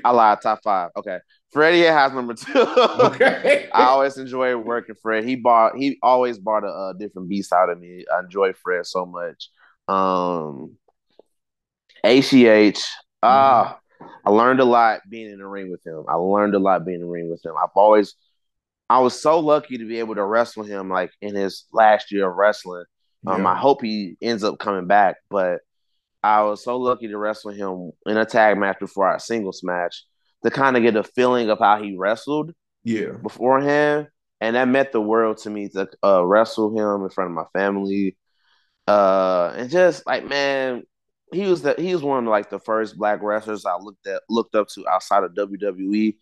[0.05, 0.41] I lied.
[0.41, 0.91] Top five.
[0.95, 1.17] Okay.
[1.51, 2.53] Freddie has number two.
[2.55, 3.67] Okay.
[3.73, 5.23] I always enjoy working Fred.
[5.25, 5.75] He bought.
[5.77, 8.05] He always bought a, a different beast out of me.
[8.13, 9.49] I enjoy Fred so much.
[9.87, 10.77] Um,
[12.03, 12.85] ACH.
[13.21, 13.79] Ah,
[14.25, 16.05] I learned a lot being in the ring with him.
[16.07, 17.53] I learned a lot being in the ring with him.
[17.61, 18.15] I've always.
[18.89, 22.29] I was so lucky to be able to wrestle him like in his last year
[22.29, 22.85] of wrestling.
[23.27, 23.49] Um, Yeah.
[23.49, 25.59] I hope he ends up coming back, but
[26.23, 30.05] I was so lucky to wrestle him in a tag match before our singles match
[30.43, 33.17] to kind of get a feeling of how he wrestled Yeah.
[33.23, 34.07] beforehand,
[34.41, 37.45] and that meant the world to me to uh, wrestle him in front of my
[37.53, 38.17] family,
[38.87, 40.83] uh, and just like man,
[41.33, 44.23] he was the he was one of like the first black wrestlers I looked at
[44.29, 46.17] looked up to outside of WWE,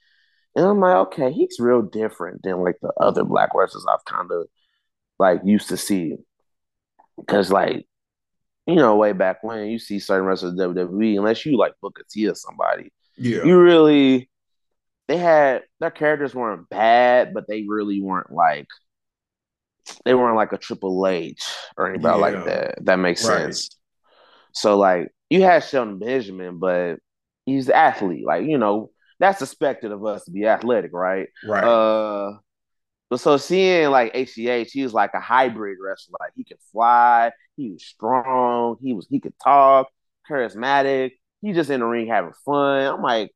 [0.56, 4.32] and I'm like, okay, he's real different than like the other black wrestlers I've kind
[4.32, 4.48] of
[5.20, 6.18] like used to see,
[7.18, 7.86] because like
[8.68, 12.04] you know way back when you see certain wrestlers in WWE, unless you like Booker
[12.10, 13.44] T or somebody Yeah.
[13.46, 14.30] you really
[15.08, 18.68] they had their characters weren't bad, but they really weren't like
[20.06, 21.44] they weren't like a Triple H
[21.78, 22.22] or anybody Yeah.
[22.22, 22.86] like that.
[22.86, 23.44] That makes Right.
[23.44, 23.70] sense.
[24.54, 26.98] So like you had Shelton Benjamin, but
[27.46, 28.26] he's the athlete.
[28.26, 31.30] Like, you know, that's expected of us to be athletic, right?
[31.46, 31.64] right.
[31.64, 32.38] Uh
[33.10, 36.18] but so seeing like ACH, he was like a hybrid wrestler.
[36.20, 39.88] Like he could fly, he was strong, he was he could talk,
[40.30, 41.12] charismatic.
[41.42, 42.94] He just in the ring having fun.
[42.94, 43.32] I'm like,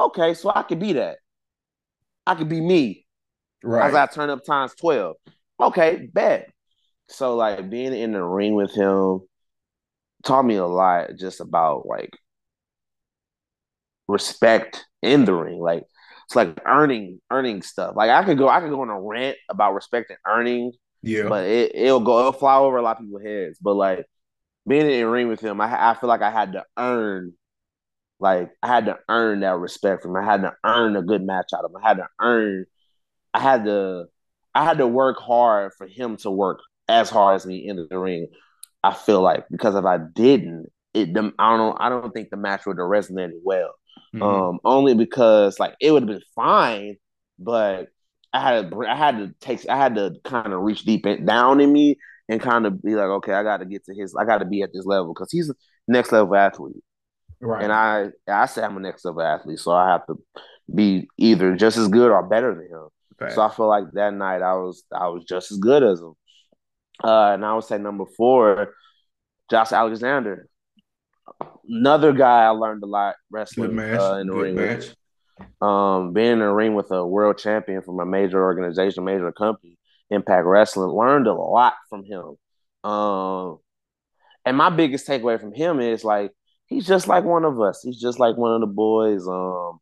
[0.00, 1.16] okay, so I could be that.
[2.26, 3.06] I could be me
[3.62, 3.88] right.
[3.88, 5.16] as I turn up times 12.
[5.60, 6.50] Okay, bet.
[7.08, 9.20] So like being in the ring with him
[10.24, 12.16] taught me a lot just about like
[14.08, 15.58] respect in the ring.
[15.58, 15.84] Like
[16.26, 17.94] it's like earning earning stuff.
[17.96, 21.28] Like I could go I could go on a rant about respect and earning, yeah.
[21.28, 23.58] but it, it'll go it'll fly over a lot of people's heads.
[23.60, 24.06] But like
[24.66, 27.34] being in the ring with him, I I feel like I had to earn
[28.20, 30.22] like I had to earn that respect from him.
[30.24, 31.78] I had to earn a good match out of him.
[31.82, 32.66] I had to earn
[33.34, 34.06] I had to
[34.54, 37.98] I had to work hard for him to work as hard as me in the
[37.98, 38.28] ring.
[38.82, 42.36] I feel like because if I didn't, it I don't know, I don't think the
[42.36, 43.74] match would have resonated well.
[44.14, 44.22] Mhm.
[44.22, 46.96] Um, only because like it would have been fine,
[47.38, 47.88] but
[48.32, 51.24] I had to I had to take I had to kind of reach deep in,
[51.24, 51.96] down in me
[52.28, 54.44] and kind of be like, okay, I got to get to his I got to
[54.44, 55.54] be at this level because he's a
[55.86, 56.82] next level athlete,
[57.40, 57.62] right.
[57.62, 60.16] and I I say I'm a next level athlete, so I have to
[60.72, 62.88] be either just as good or better than him.
[63.18, 63.34] Fact.
[63.34, 66.14] So I feel like that night I was I was just as good as him.
[67.02, 68.74] Uh, and I would say number four,
[69.50, 70.48] Josh Alexander.
[71.66, 74.54] Another guy I learned a lot wrestling uh, in the good ring.
[74.54, 74.78] with.
[74.78, 74.94] match.
[75.60, 79.76] Um, being in the ring with a world champion from a major organization, major company,
[80.10, 82.36] Impact Wrestling, learned a lot from him.
[82.90, 83.58] Um,
[84.44, 86.32] and my biggest takeaway from him is like
[86.66, 87.80] he's just like one of us.
[87.82, 89.26] He's just like one of the boys.
[89.26, 89.78] Um,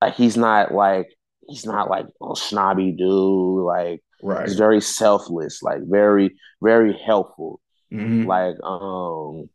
[0.00, 1.08] like he's not like
[1.48, 3.64] he's not like a snobby dude.
[3.64, 4.46] Like Right.
[4.48, 5.62] he's very selfless.
[5.62, 7.60] Like very very helpful.
[7.92, 8.26] Mhm.
[8.26, 9.48] Like um,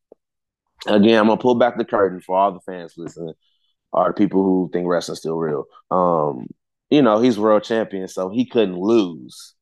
[0.86, 3.34] again, I'm gonna pull back the curtain for all the fans listening,
[3.92, 5.66] or the people who think wrestling's still real.
[5.90, 6.48] Um,
[6.90, 9.56] you know, he's world champion, so he couldn't lose.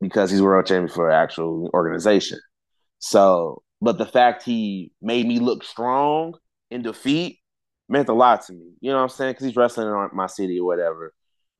[0.00, 2.38] Because he's world champion for an actual organization.
[2.98, 6.34] So, but the fact he made me look strong
[6.70, 7.38] in defeat
[7.88, 8.72] meant a lot to me.
[8.80, 9.32] You know what I'm saying?
[9.32, 11.14] Because he's wrestling in my city or whatever.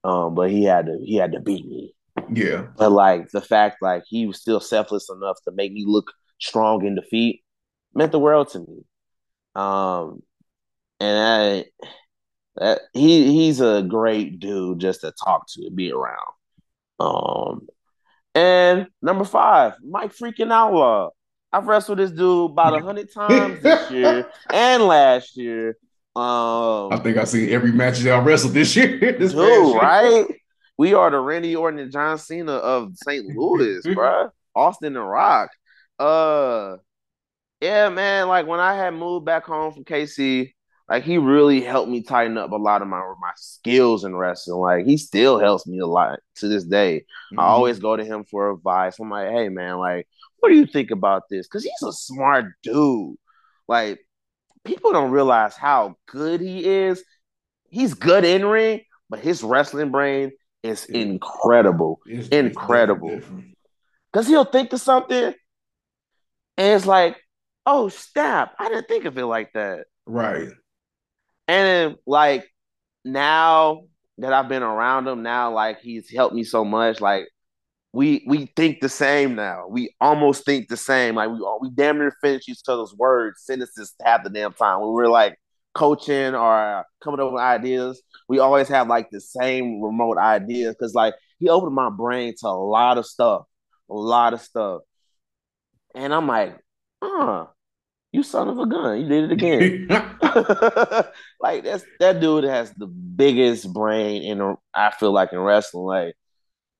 [0.05, 1.95] Um, but he had to he had to beat me.
[2.33, 2.67] Yeah.
[2.77, 6.85] But like the fact like he was still selfless enough to make me look strong
[6.87, 7.43] in defeat
[7.95, 8.85] meant the world to me.
[9.55, 10.23] Um,
[11.01, 11.65] and I,
[12.57, 16.27] that, he he's a great dude just to talk to and be around.
[16.99, 17.67] Um,
[18.37, 21.09] and number five, Mike freaking Outlaw.
[21.51, 25.79] I've wrestled this dude about a hundred times this year and last year.
[26.15, 28.99] Um, I think I see every match that I wrestled this year.
[29.19, 29.79] this dude, year.
[29.79, 30.27] right?
[30.77, 33.25] We are the Randy Orton and John Cena of St.
[33.35, 34.29] Louis, bro.
[34.55, 35.51] Austin and Rock.
[35.99, 36.77] Uh,
[37.63, 38.29] yeah, man.
[38.29, 40.53] Like when I had moved back home from KC,
[40.89, 44.61] like he really helped me tighten up a lot of my my skills in wrestling.
[44.61, 47.01] Like he still helps me a lot to this day.
[47.33, 47.41] Mm-hmm.
[47.41, 48.99] I always go to him for advice.
[48.99, 50.07] I'm like, hey man, like,
[50.39, 51.47] what do you think about this?
[51.47, 53.17] Because he's a smart dude.
[53.67, 54.01] Like
[54.65, 57.03] people don't realize how good he is.
[57.69, 60.33] He's good in ring, but his wrestling brain
[60.63, 62.01] is incredible.
[62.07, 63.21] It's, incredible.
[64.13, 65.35] Because he'll think of something
[66.57, 67.17] and it's like,
[67.67, 68.55] oh, snap.
[68.59, 69.87] I didn't think of it like that.
[70.07, 70.49] Right.
[71.49, 72.49] And like
[73.05, 73.83] now
[74.19, 77.01] that I've been around him, now like he's helped me so much.
[77.01, 77.29] Like
[77.93, 79.67] we we think the same now.
[79.69, 81.15] We almost think the same.
[81.15, 84.81] Like we we damn near finish each other's words, sentences half the damn time.
[84.81, 85.39] When we're like
[85.75, 90.95] coaching or coming up with ideas, we always have like the same remote ideas because
[90.95, 93.45] like he opened my brain to a lot of stuff,
[93.91, 94.83] a lot of stuff,
[95.95, 96.59] and I'm like,
[97.03, 97.47] huh,
[98.17, 99.87] you son of a gun, you did it again.
[101.41, 105.85] like that's that dude has the biggest brain in I feel like in wrestling.
[105.85, 106.15] Like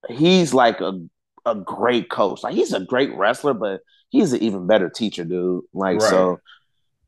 [0.09, 0.99] he's like a
[1.45, 2.43] a great coach.
[2.43, 5.65] Like he's a great wrestler, but he's an even better teacher, dude.
[5.75, 6.11] Like right.
[6.11, 6.41] so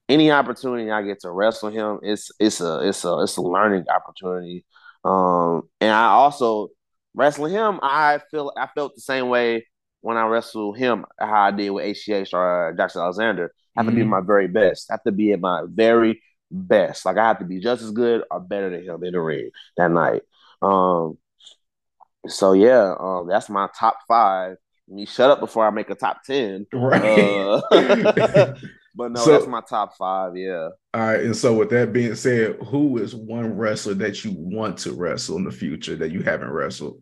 [0.08, 3.86] any opportunity I get to wrestle him, it's it's a it's a it's a learning
[3.88, 4.64] opportunity.
[5.04, 6.68] Um, and I also
[7.14, 9.66] wrestling him, I feel I felt the same way
[10.08, 13.52] when I wrestled him, how I did with ACH or Jackson Alexander.
[13.76, 13.90] I have mm-hmm.
[13.90, 14.10] to be mm-hmm.
[14.10, 14.90] my very best.
[14.90, 17.04] I have to be at my very best.
[17.04, 19.50] Like I have to be just as good or better than him in the ring
[19.76, 20.22] that night.
[20.62, 21.18] Um,
[22.26, 24.56] so yeah, um, that's my top five.
[24.88, 26.66] Me shut up before I make a top ten.
[26.72, 27.60] Right.
[27.70, 28.54] Uh,
[28.94, 30.36] But no, so, that's my top five.
[30.36, 30.70] Yeah.
[30.92, 31.20] All right.
[31.20, 35.36] And so, with that being said, who is one wrestler that you want to wrestle
[35.36, 37.00] in the future that you haven't wrestled?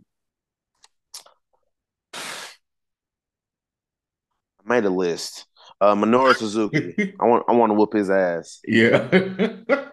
[4.66, 5.46] Made a list.
[5.80, 7.14] Uh, Minoru Suzuki.
[7.20, 7.44] I want.
[7.48, 8.60] I want to whoop his ass.
[8.66, 9.08] Yeah.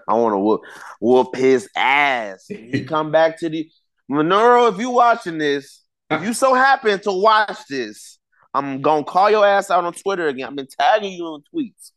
[0.08, 0.62] I want to whoop
[1.00, 2.46] whoop his ass.
[2.48, 3.70] He come back to the
[4.10, 4.72] Minoru.
[4.72, 8.20] If you watching this, if you so happen to watch this,
[8.54, 10.48] I'm gonna call your ass out on Twitter again.
[10.48, 11.92] I've been tagging you on tweets.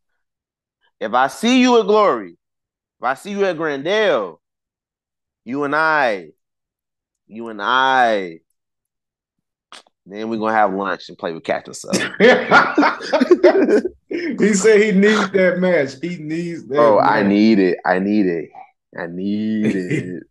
[1.01, 4.39] If I see you at Glory, if I see you at Grandel,
[5.45, 6.31] you and I,
[7.27, 8.41] you and I,
[10.07, 11.95] then we're gonna have lunch and play with catch us up.
[14.09, 15.95] he said he needs that match.
[16.01, 16.79] He needs that.
[16.79, 17.79] Oh, I need it.
[17.85, 18.51] I need it.
[18.97, 20.23] I need it.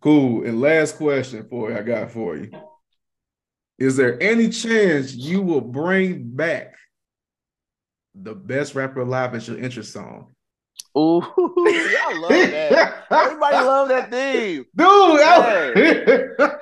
[0.00, 0.44] cool.
[0.44, 2.50] And last question for you, I got for you.
[3.78, 6.74] Is there any chance you will bring back
[8.14, 10.34] the best rapper alive as your interest song?
[10.96, 13.04] Ooh, I love that.
[13.10, 14.64] Everybody love that theme.
[14.76, 14.88] Dude.
[14.88, 16.56] I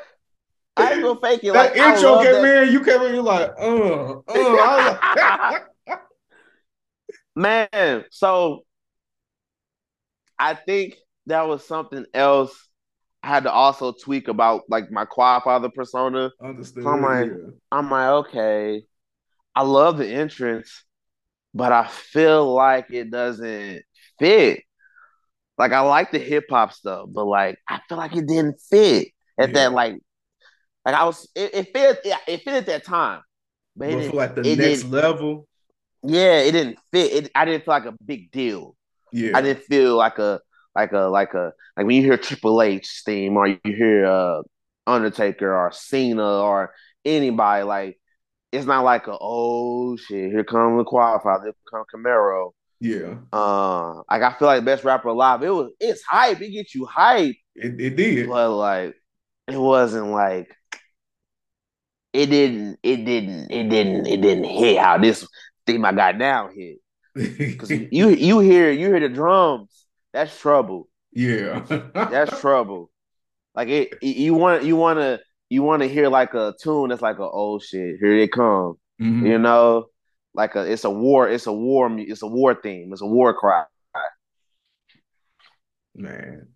[0.78, 1.52] ain't gonna fake it.
[1.52, 5.58] That like, intro came in, you came in, you're like, uh, uh.
[7.36, 8.64] Man, so
[10.38, 10.96] I think
[11.26, 12.68] that was something else
[13.22, 16.30] I had to also tweak about like my Quad Father persona.
[16.42, 16.82] Understood.
[16.82, 17.50] So I'm like, yeah.
[17.70, 18.82] I'm like, okay,
[19.54, 20.84] I love the entrance,
[21.54, 23.82] but I feel like it doesn't
[24.18, 24.64] fit.
[25.56, 29.08] Like I like the hip hop stuff, but like I feel like it didn't fit
[29.38, 29.54] at yeah.
[29.54, 29.98] that like
[30.85, 33.22] like I was it, it fit it, it fit at that time.
[33.76, 35.49] But it for like the next level.
[36.03, 37.12] Yeah, it didn't fit.
[37.12, 38.76] It I didn't feel like a big deal.
[39.12, 39.33] Yeah.
[39.37, 40.41] I didn't feel like a
[40.74, 44.43] like a like a like when you hear Triple H theme or you hear uh
[44.87, 46.74] Undertaker or Cena or
[47.05, 48.01] anybody like
[48.51, 53.14] it's not like a oh shit here come the Quad Father here come Camaro yeah
[53.33, 56.87] uh like I feel like best rapper alive it was it's hype it gets you
[56.87, 58.95] hype it, it did but like
[59.49, 60.55] it wasn't like
[62.12, 65.26] it didn't it didn't it didn't it didn't hit how this
[65.66, 66.78] theme I got now hit
[67.14, 69.82] because you you hear you hear the drums
[70.12, 70.88] that's trouble.
[71.12, 71.60] Yeah,
[71.94, 72.90] that's trouble.
[73.54, 77.02] Like it, you want you want to you want to hear like a tune that's
[77.02, 78.76] like a oh shit, here they come.
[79.00, 79.26] Mhm.
[79.26, 79.86] You know,
[80.34, 83.34] like a it's a war, it's a war, it's a war theme, it's a war
[83.34, 83.64] cry.
[85.94, 86.48] Man.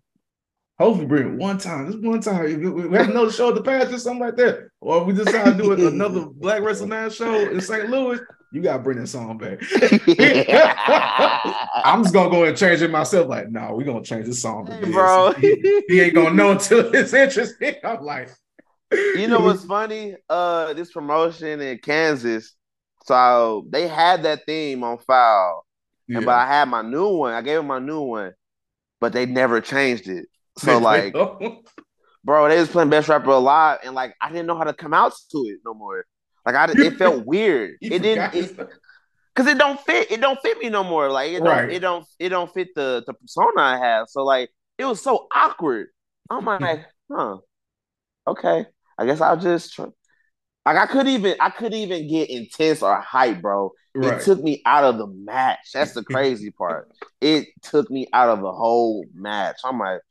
[0.79, 1.91] Hopefully bring it one time.
[1.91, 2.61] Just one time.
[2.89, 4.69] We have another show at the past or something like that.
[4.79, 7.89] Or if we decide to do another Black Wrestling Man show in St.
[7.89, 8.19] Louis,
[8.51, 9.59] you gotta bring that song back.
[11.83, 13.27] I'm just gonna go and change it myself.
[13.27, 15.31] Like, no, we're gonna change this song Hey, bro.
[15.33, 17.75] He, he ain't gonna know until it's interesting.
[17.83, 18.29] I'm like,
[18.91, 20.15] you know what's funny?
[20.29, 22.53] Uh, this promotion in Kansas,
[23.05, 25.65] so they had that theme on file,
[26.07, 26.17] Yeah.
[26.17, 27.33] and but I had my new one.
[27.33, 28.33] I gave them my new one,
[29.01, 30.27] but they never changed it.
[30.57, 31.13] So like,
[32.23, 34.93] bro, they was playing Best Rapper Alive, and like I didn't know how to come
[34.93, 36.05] out to it no more.
[36.45, 37.75] Like I, it felt weird.
[37.81, 38.33] It didn't.
[38.33, 38.69] It,
[39.35, 40.09] Cause it don't fit.
[40.09, 41.11] It don't fit me no more.
[41.11, 41.47] Like it don't.
[41.47, 41.71] Right.
[41.71, 42.03] It don't.
[42.17, 44.07] It don't fit the the persona I have.
[44.09, 44.49] So like
[44.79, 45.89] it was so awkward.
[46.29, 47.37] I'm like, huh?
[48.25, 48.65] Okay.
[48.97, 49.85] I guess I'll just try.
[50.65, 51.35] Like I couldn't even.
[51.39, 53.73] I couldn't even get intense or hype, bro.
[53.93, 54.19] right.
[54.19, 55.69] It took me out of the match.
[55.71, 56.89] That's the crazy part.
[57.21, 59.57] It took me out of the whole match.
[59.63, 60.01] I'm like.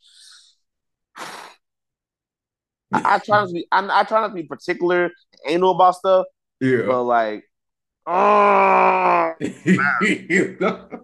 [2.93, 3.67] I, I try not to be.
[3.73, 5.11] I, I try not to be particular,
[5.47, 6.27] anal about stuff,
[6.61, 7.45] Yeah, but like,
[8.07, 9.33] oh,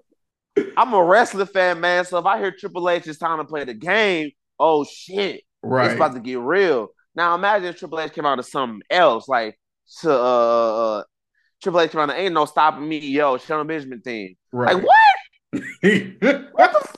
[0.77, 2.05] I'm a wrestling fan, man.
[2.05, 5.87] So if I hear Triple H is time to play the game, oh shit, right?
[5.87, 6.89] it's about to get real.
[7.15, 9.59] Now imagine if Triple H came out of something else, like
[10.01, 11.03] to uh, uh
[11.63, 14.37] Triple H came out of ain't no stopping me, yo, Shelton Benjamin thing.
[14.53, 14.77] right.
[14.77, 14.97] Like what?
[15.53, 16.79] What the?
[16.79, 16.97] F-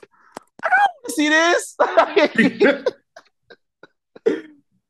[0.63, 1.75] I don't want to see this?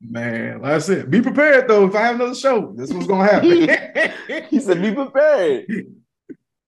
[0.08, 1.86] Man, like I said, be prepared though.
[1.86, 4.44] If I have another show, this was gonna happen.
[4.50, 5.66] he said, "Be prepared."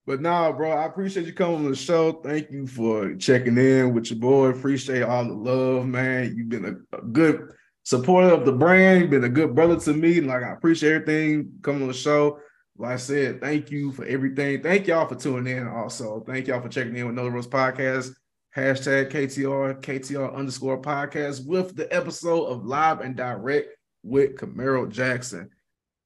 [0.07, 2.13] But nah, bro, I appreciate you coming on the show.
[2.25, 4.47] Thank you for checking in with your boy.
[4.47, 6.35] Appreciate all the love, man.
[6.35, 7.51] You've been a, a good
[7.83, 9.03] supporter of the brand.
[9.03, 10.23] You've been a good brother to me.
[10.23, 12.39] Like I appreciate everything coming on the show.
[12.79, 14.63] Like I said, thank you for everything.
[14.63, 15.69] Thank y'all for tuning in.
[15.69, 18.15] Also, thank y'all for checking in with Another Rose Podcast.
[18.59, 23.69] Hashtag KTR KTR underscore podcast with the episode of Live and Direct
[24.03, 25.49] with Camaro Jackson.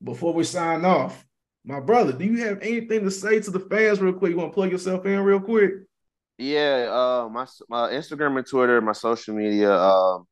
[0.03, 1.25] Before we sign off,
[1.65, 4.33] my brother, do you have anything to say to the fans real quick?
[4.33, 5.73] You want to plug yourself in real quick?
[6.37, 10.27] Yeah, uh, my my Instagram and Twitter, my social media, um,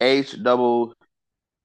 [0.00, 0.94] H double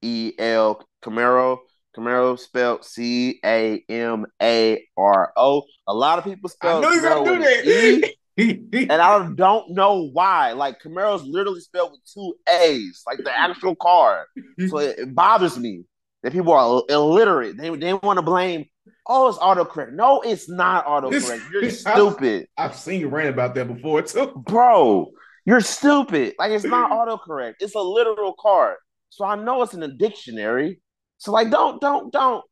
[0.02, 1.58] E L Camaro.
[1.96, 5.62] Camaro spelled C A M A R O.
[5.86, 8.14] A lot of people spell I knew you were Camaro gonna do an E, that.
[8.36, 10.52] and I don't know why.
[10.52, 14.26] Like Camaro's literally spelled with two A's, like the actual car.
[14.68, 15.84] So it, it bothers me
[16.22, 17.56] that people are illiterate.
[17.56, 18.66] They they want to blame.
[19.06, 19.92] Oh, it's autocorrect.
[19.92, 21.42] No, it's not autocorrect.
[21.52, 24.32] You're stupid I've seen you rant about that before too.
[24.46, 25.10] bro,
[25.44, 26.34] you're stupid.
[26.38, 27.54] Like it's not autocorrect.
[27.60, 28.76] It's a literal card.
[29.10, 30.80] So I know it's in the dictionary.
[31.18, 32.44] So like, don't, don't, don't.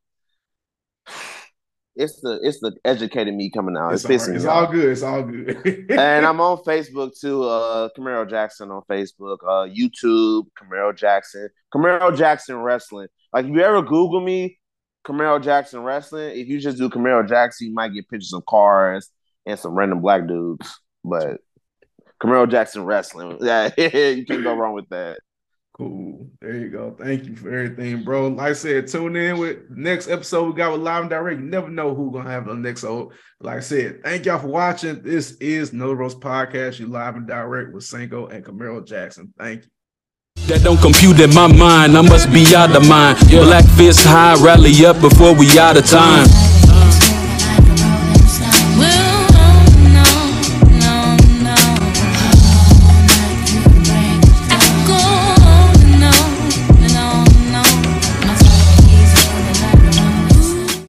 [1.95, 3.93] It's the it's the educated me coming out.
[3.93, 4.89] It's, It's, all, it's all good.
[4.89, 5.85] It's all good.
[5.91, 7.43] And I'm on Facebook too.
[7.43, 9.37] Uh, Camaro Jackson on Facebook.
[9.43, 11.49] Uh, YouTube Camaro Jackson.
[11.73, 13.07] Camaro Jackson Wrestling.
[13.31, 14.57] Like if you ever Google me,
[15.05, 16.37] Camaro Jackson Wrestling.
[16.37, 19.09] If you just do Camaro Jackson, you might get pictures of cars
[19.45, 20.79] and some random black dudes.
[21.03, 21.41] But
[22.21, 23.37] Camaro Jackson Wrestling.
[23.41, 25.19] Yeah, you can't go wrong with that.
[25.73, 26.27] Cool.
[26.39, 26.95] There you go.
[26.99, 28.27] Thank you for everything, bro.
[28.27, 31.39] Like I said, tune in with next episode we got with Live and Direct.
[31.41, 33.13] You never know who gonna have the next episode.
[33.39, 35.01] Like I said, thank y'all for watching.
[35.01, 36.79] This is No Roast Podcast.
[36.79, 39.33] You live and direct with Sanko and Camaro Jackson.
[39.39, 39.69] Thank you.
[40.47, 41.97] That don't compute in my mind.
[41.97, 43.17] I must be out of mind.
[43.29, 46.27] Black fist high, rally up before we out of time.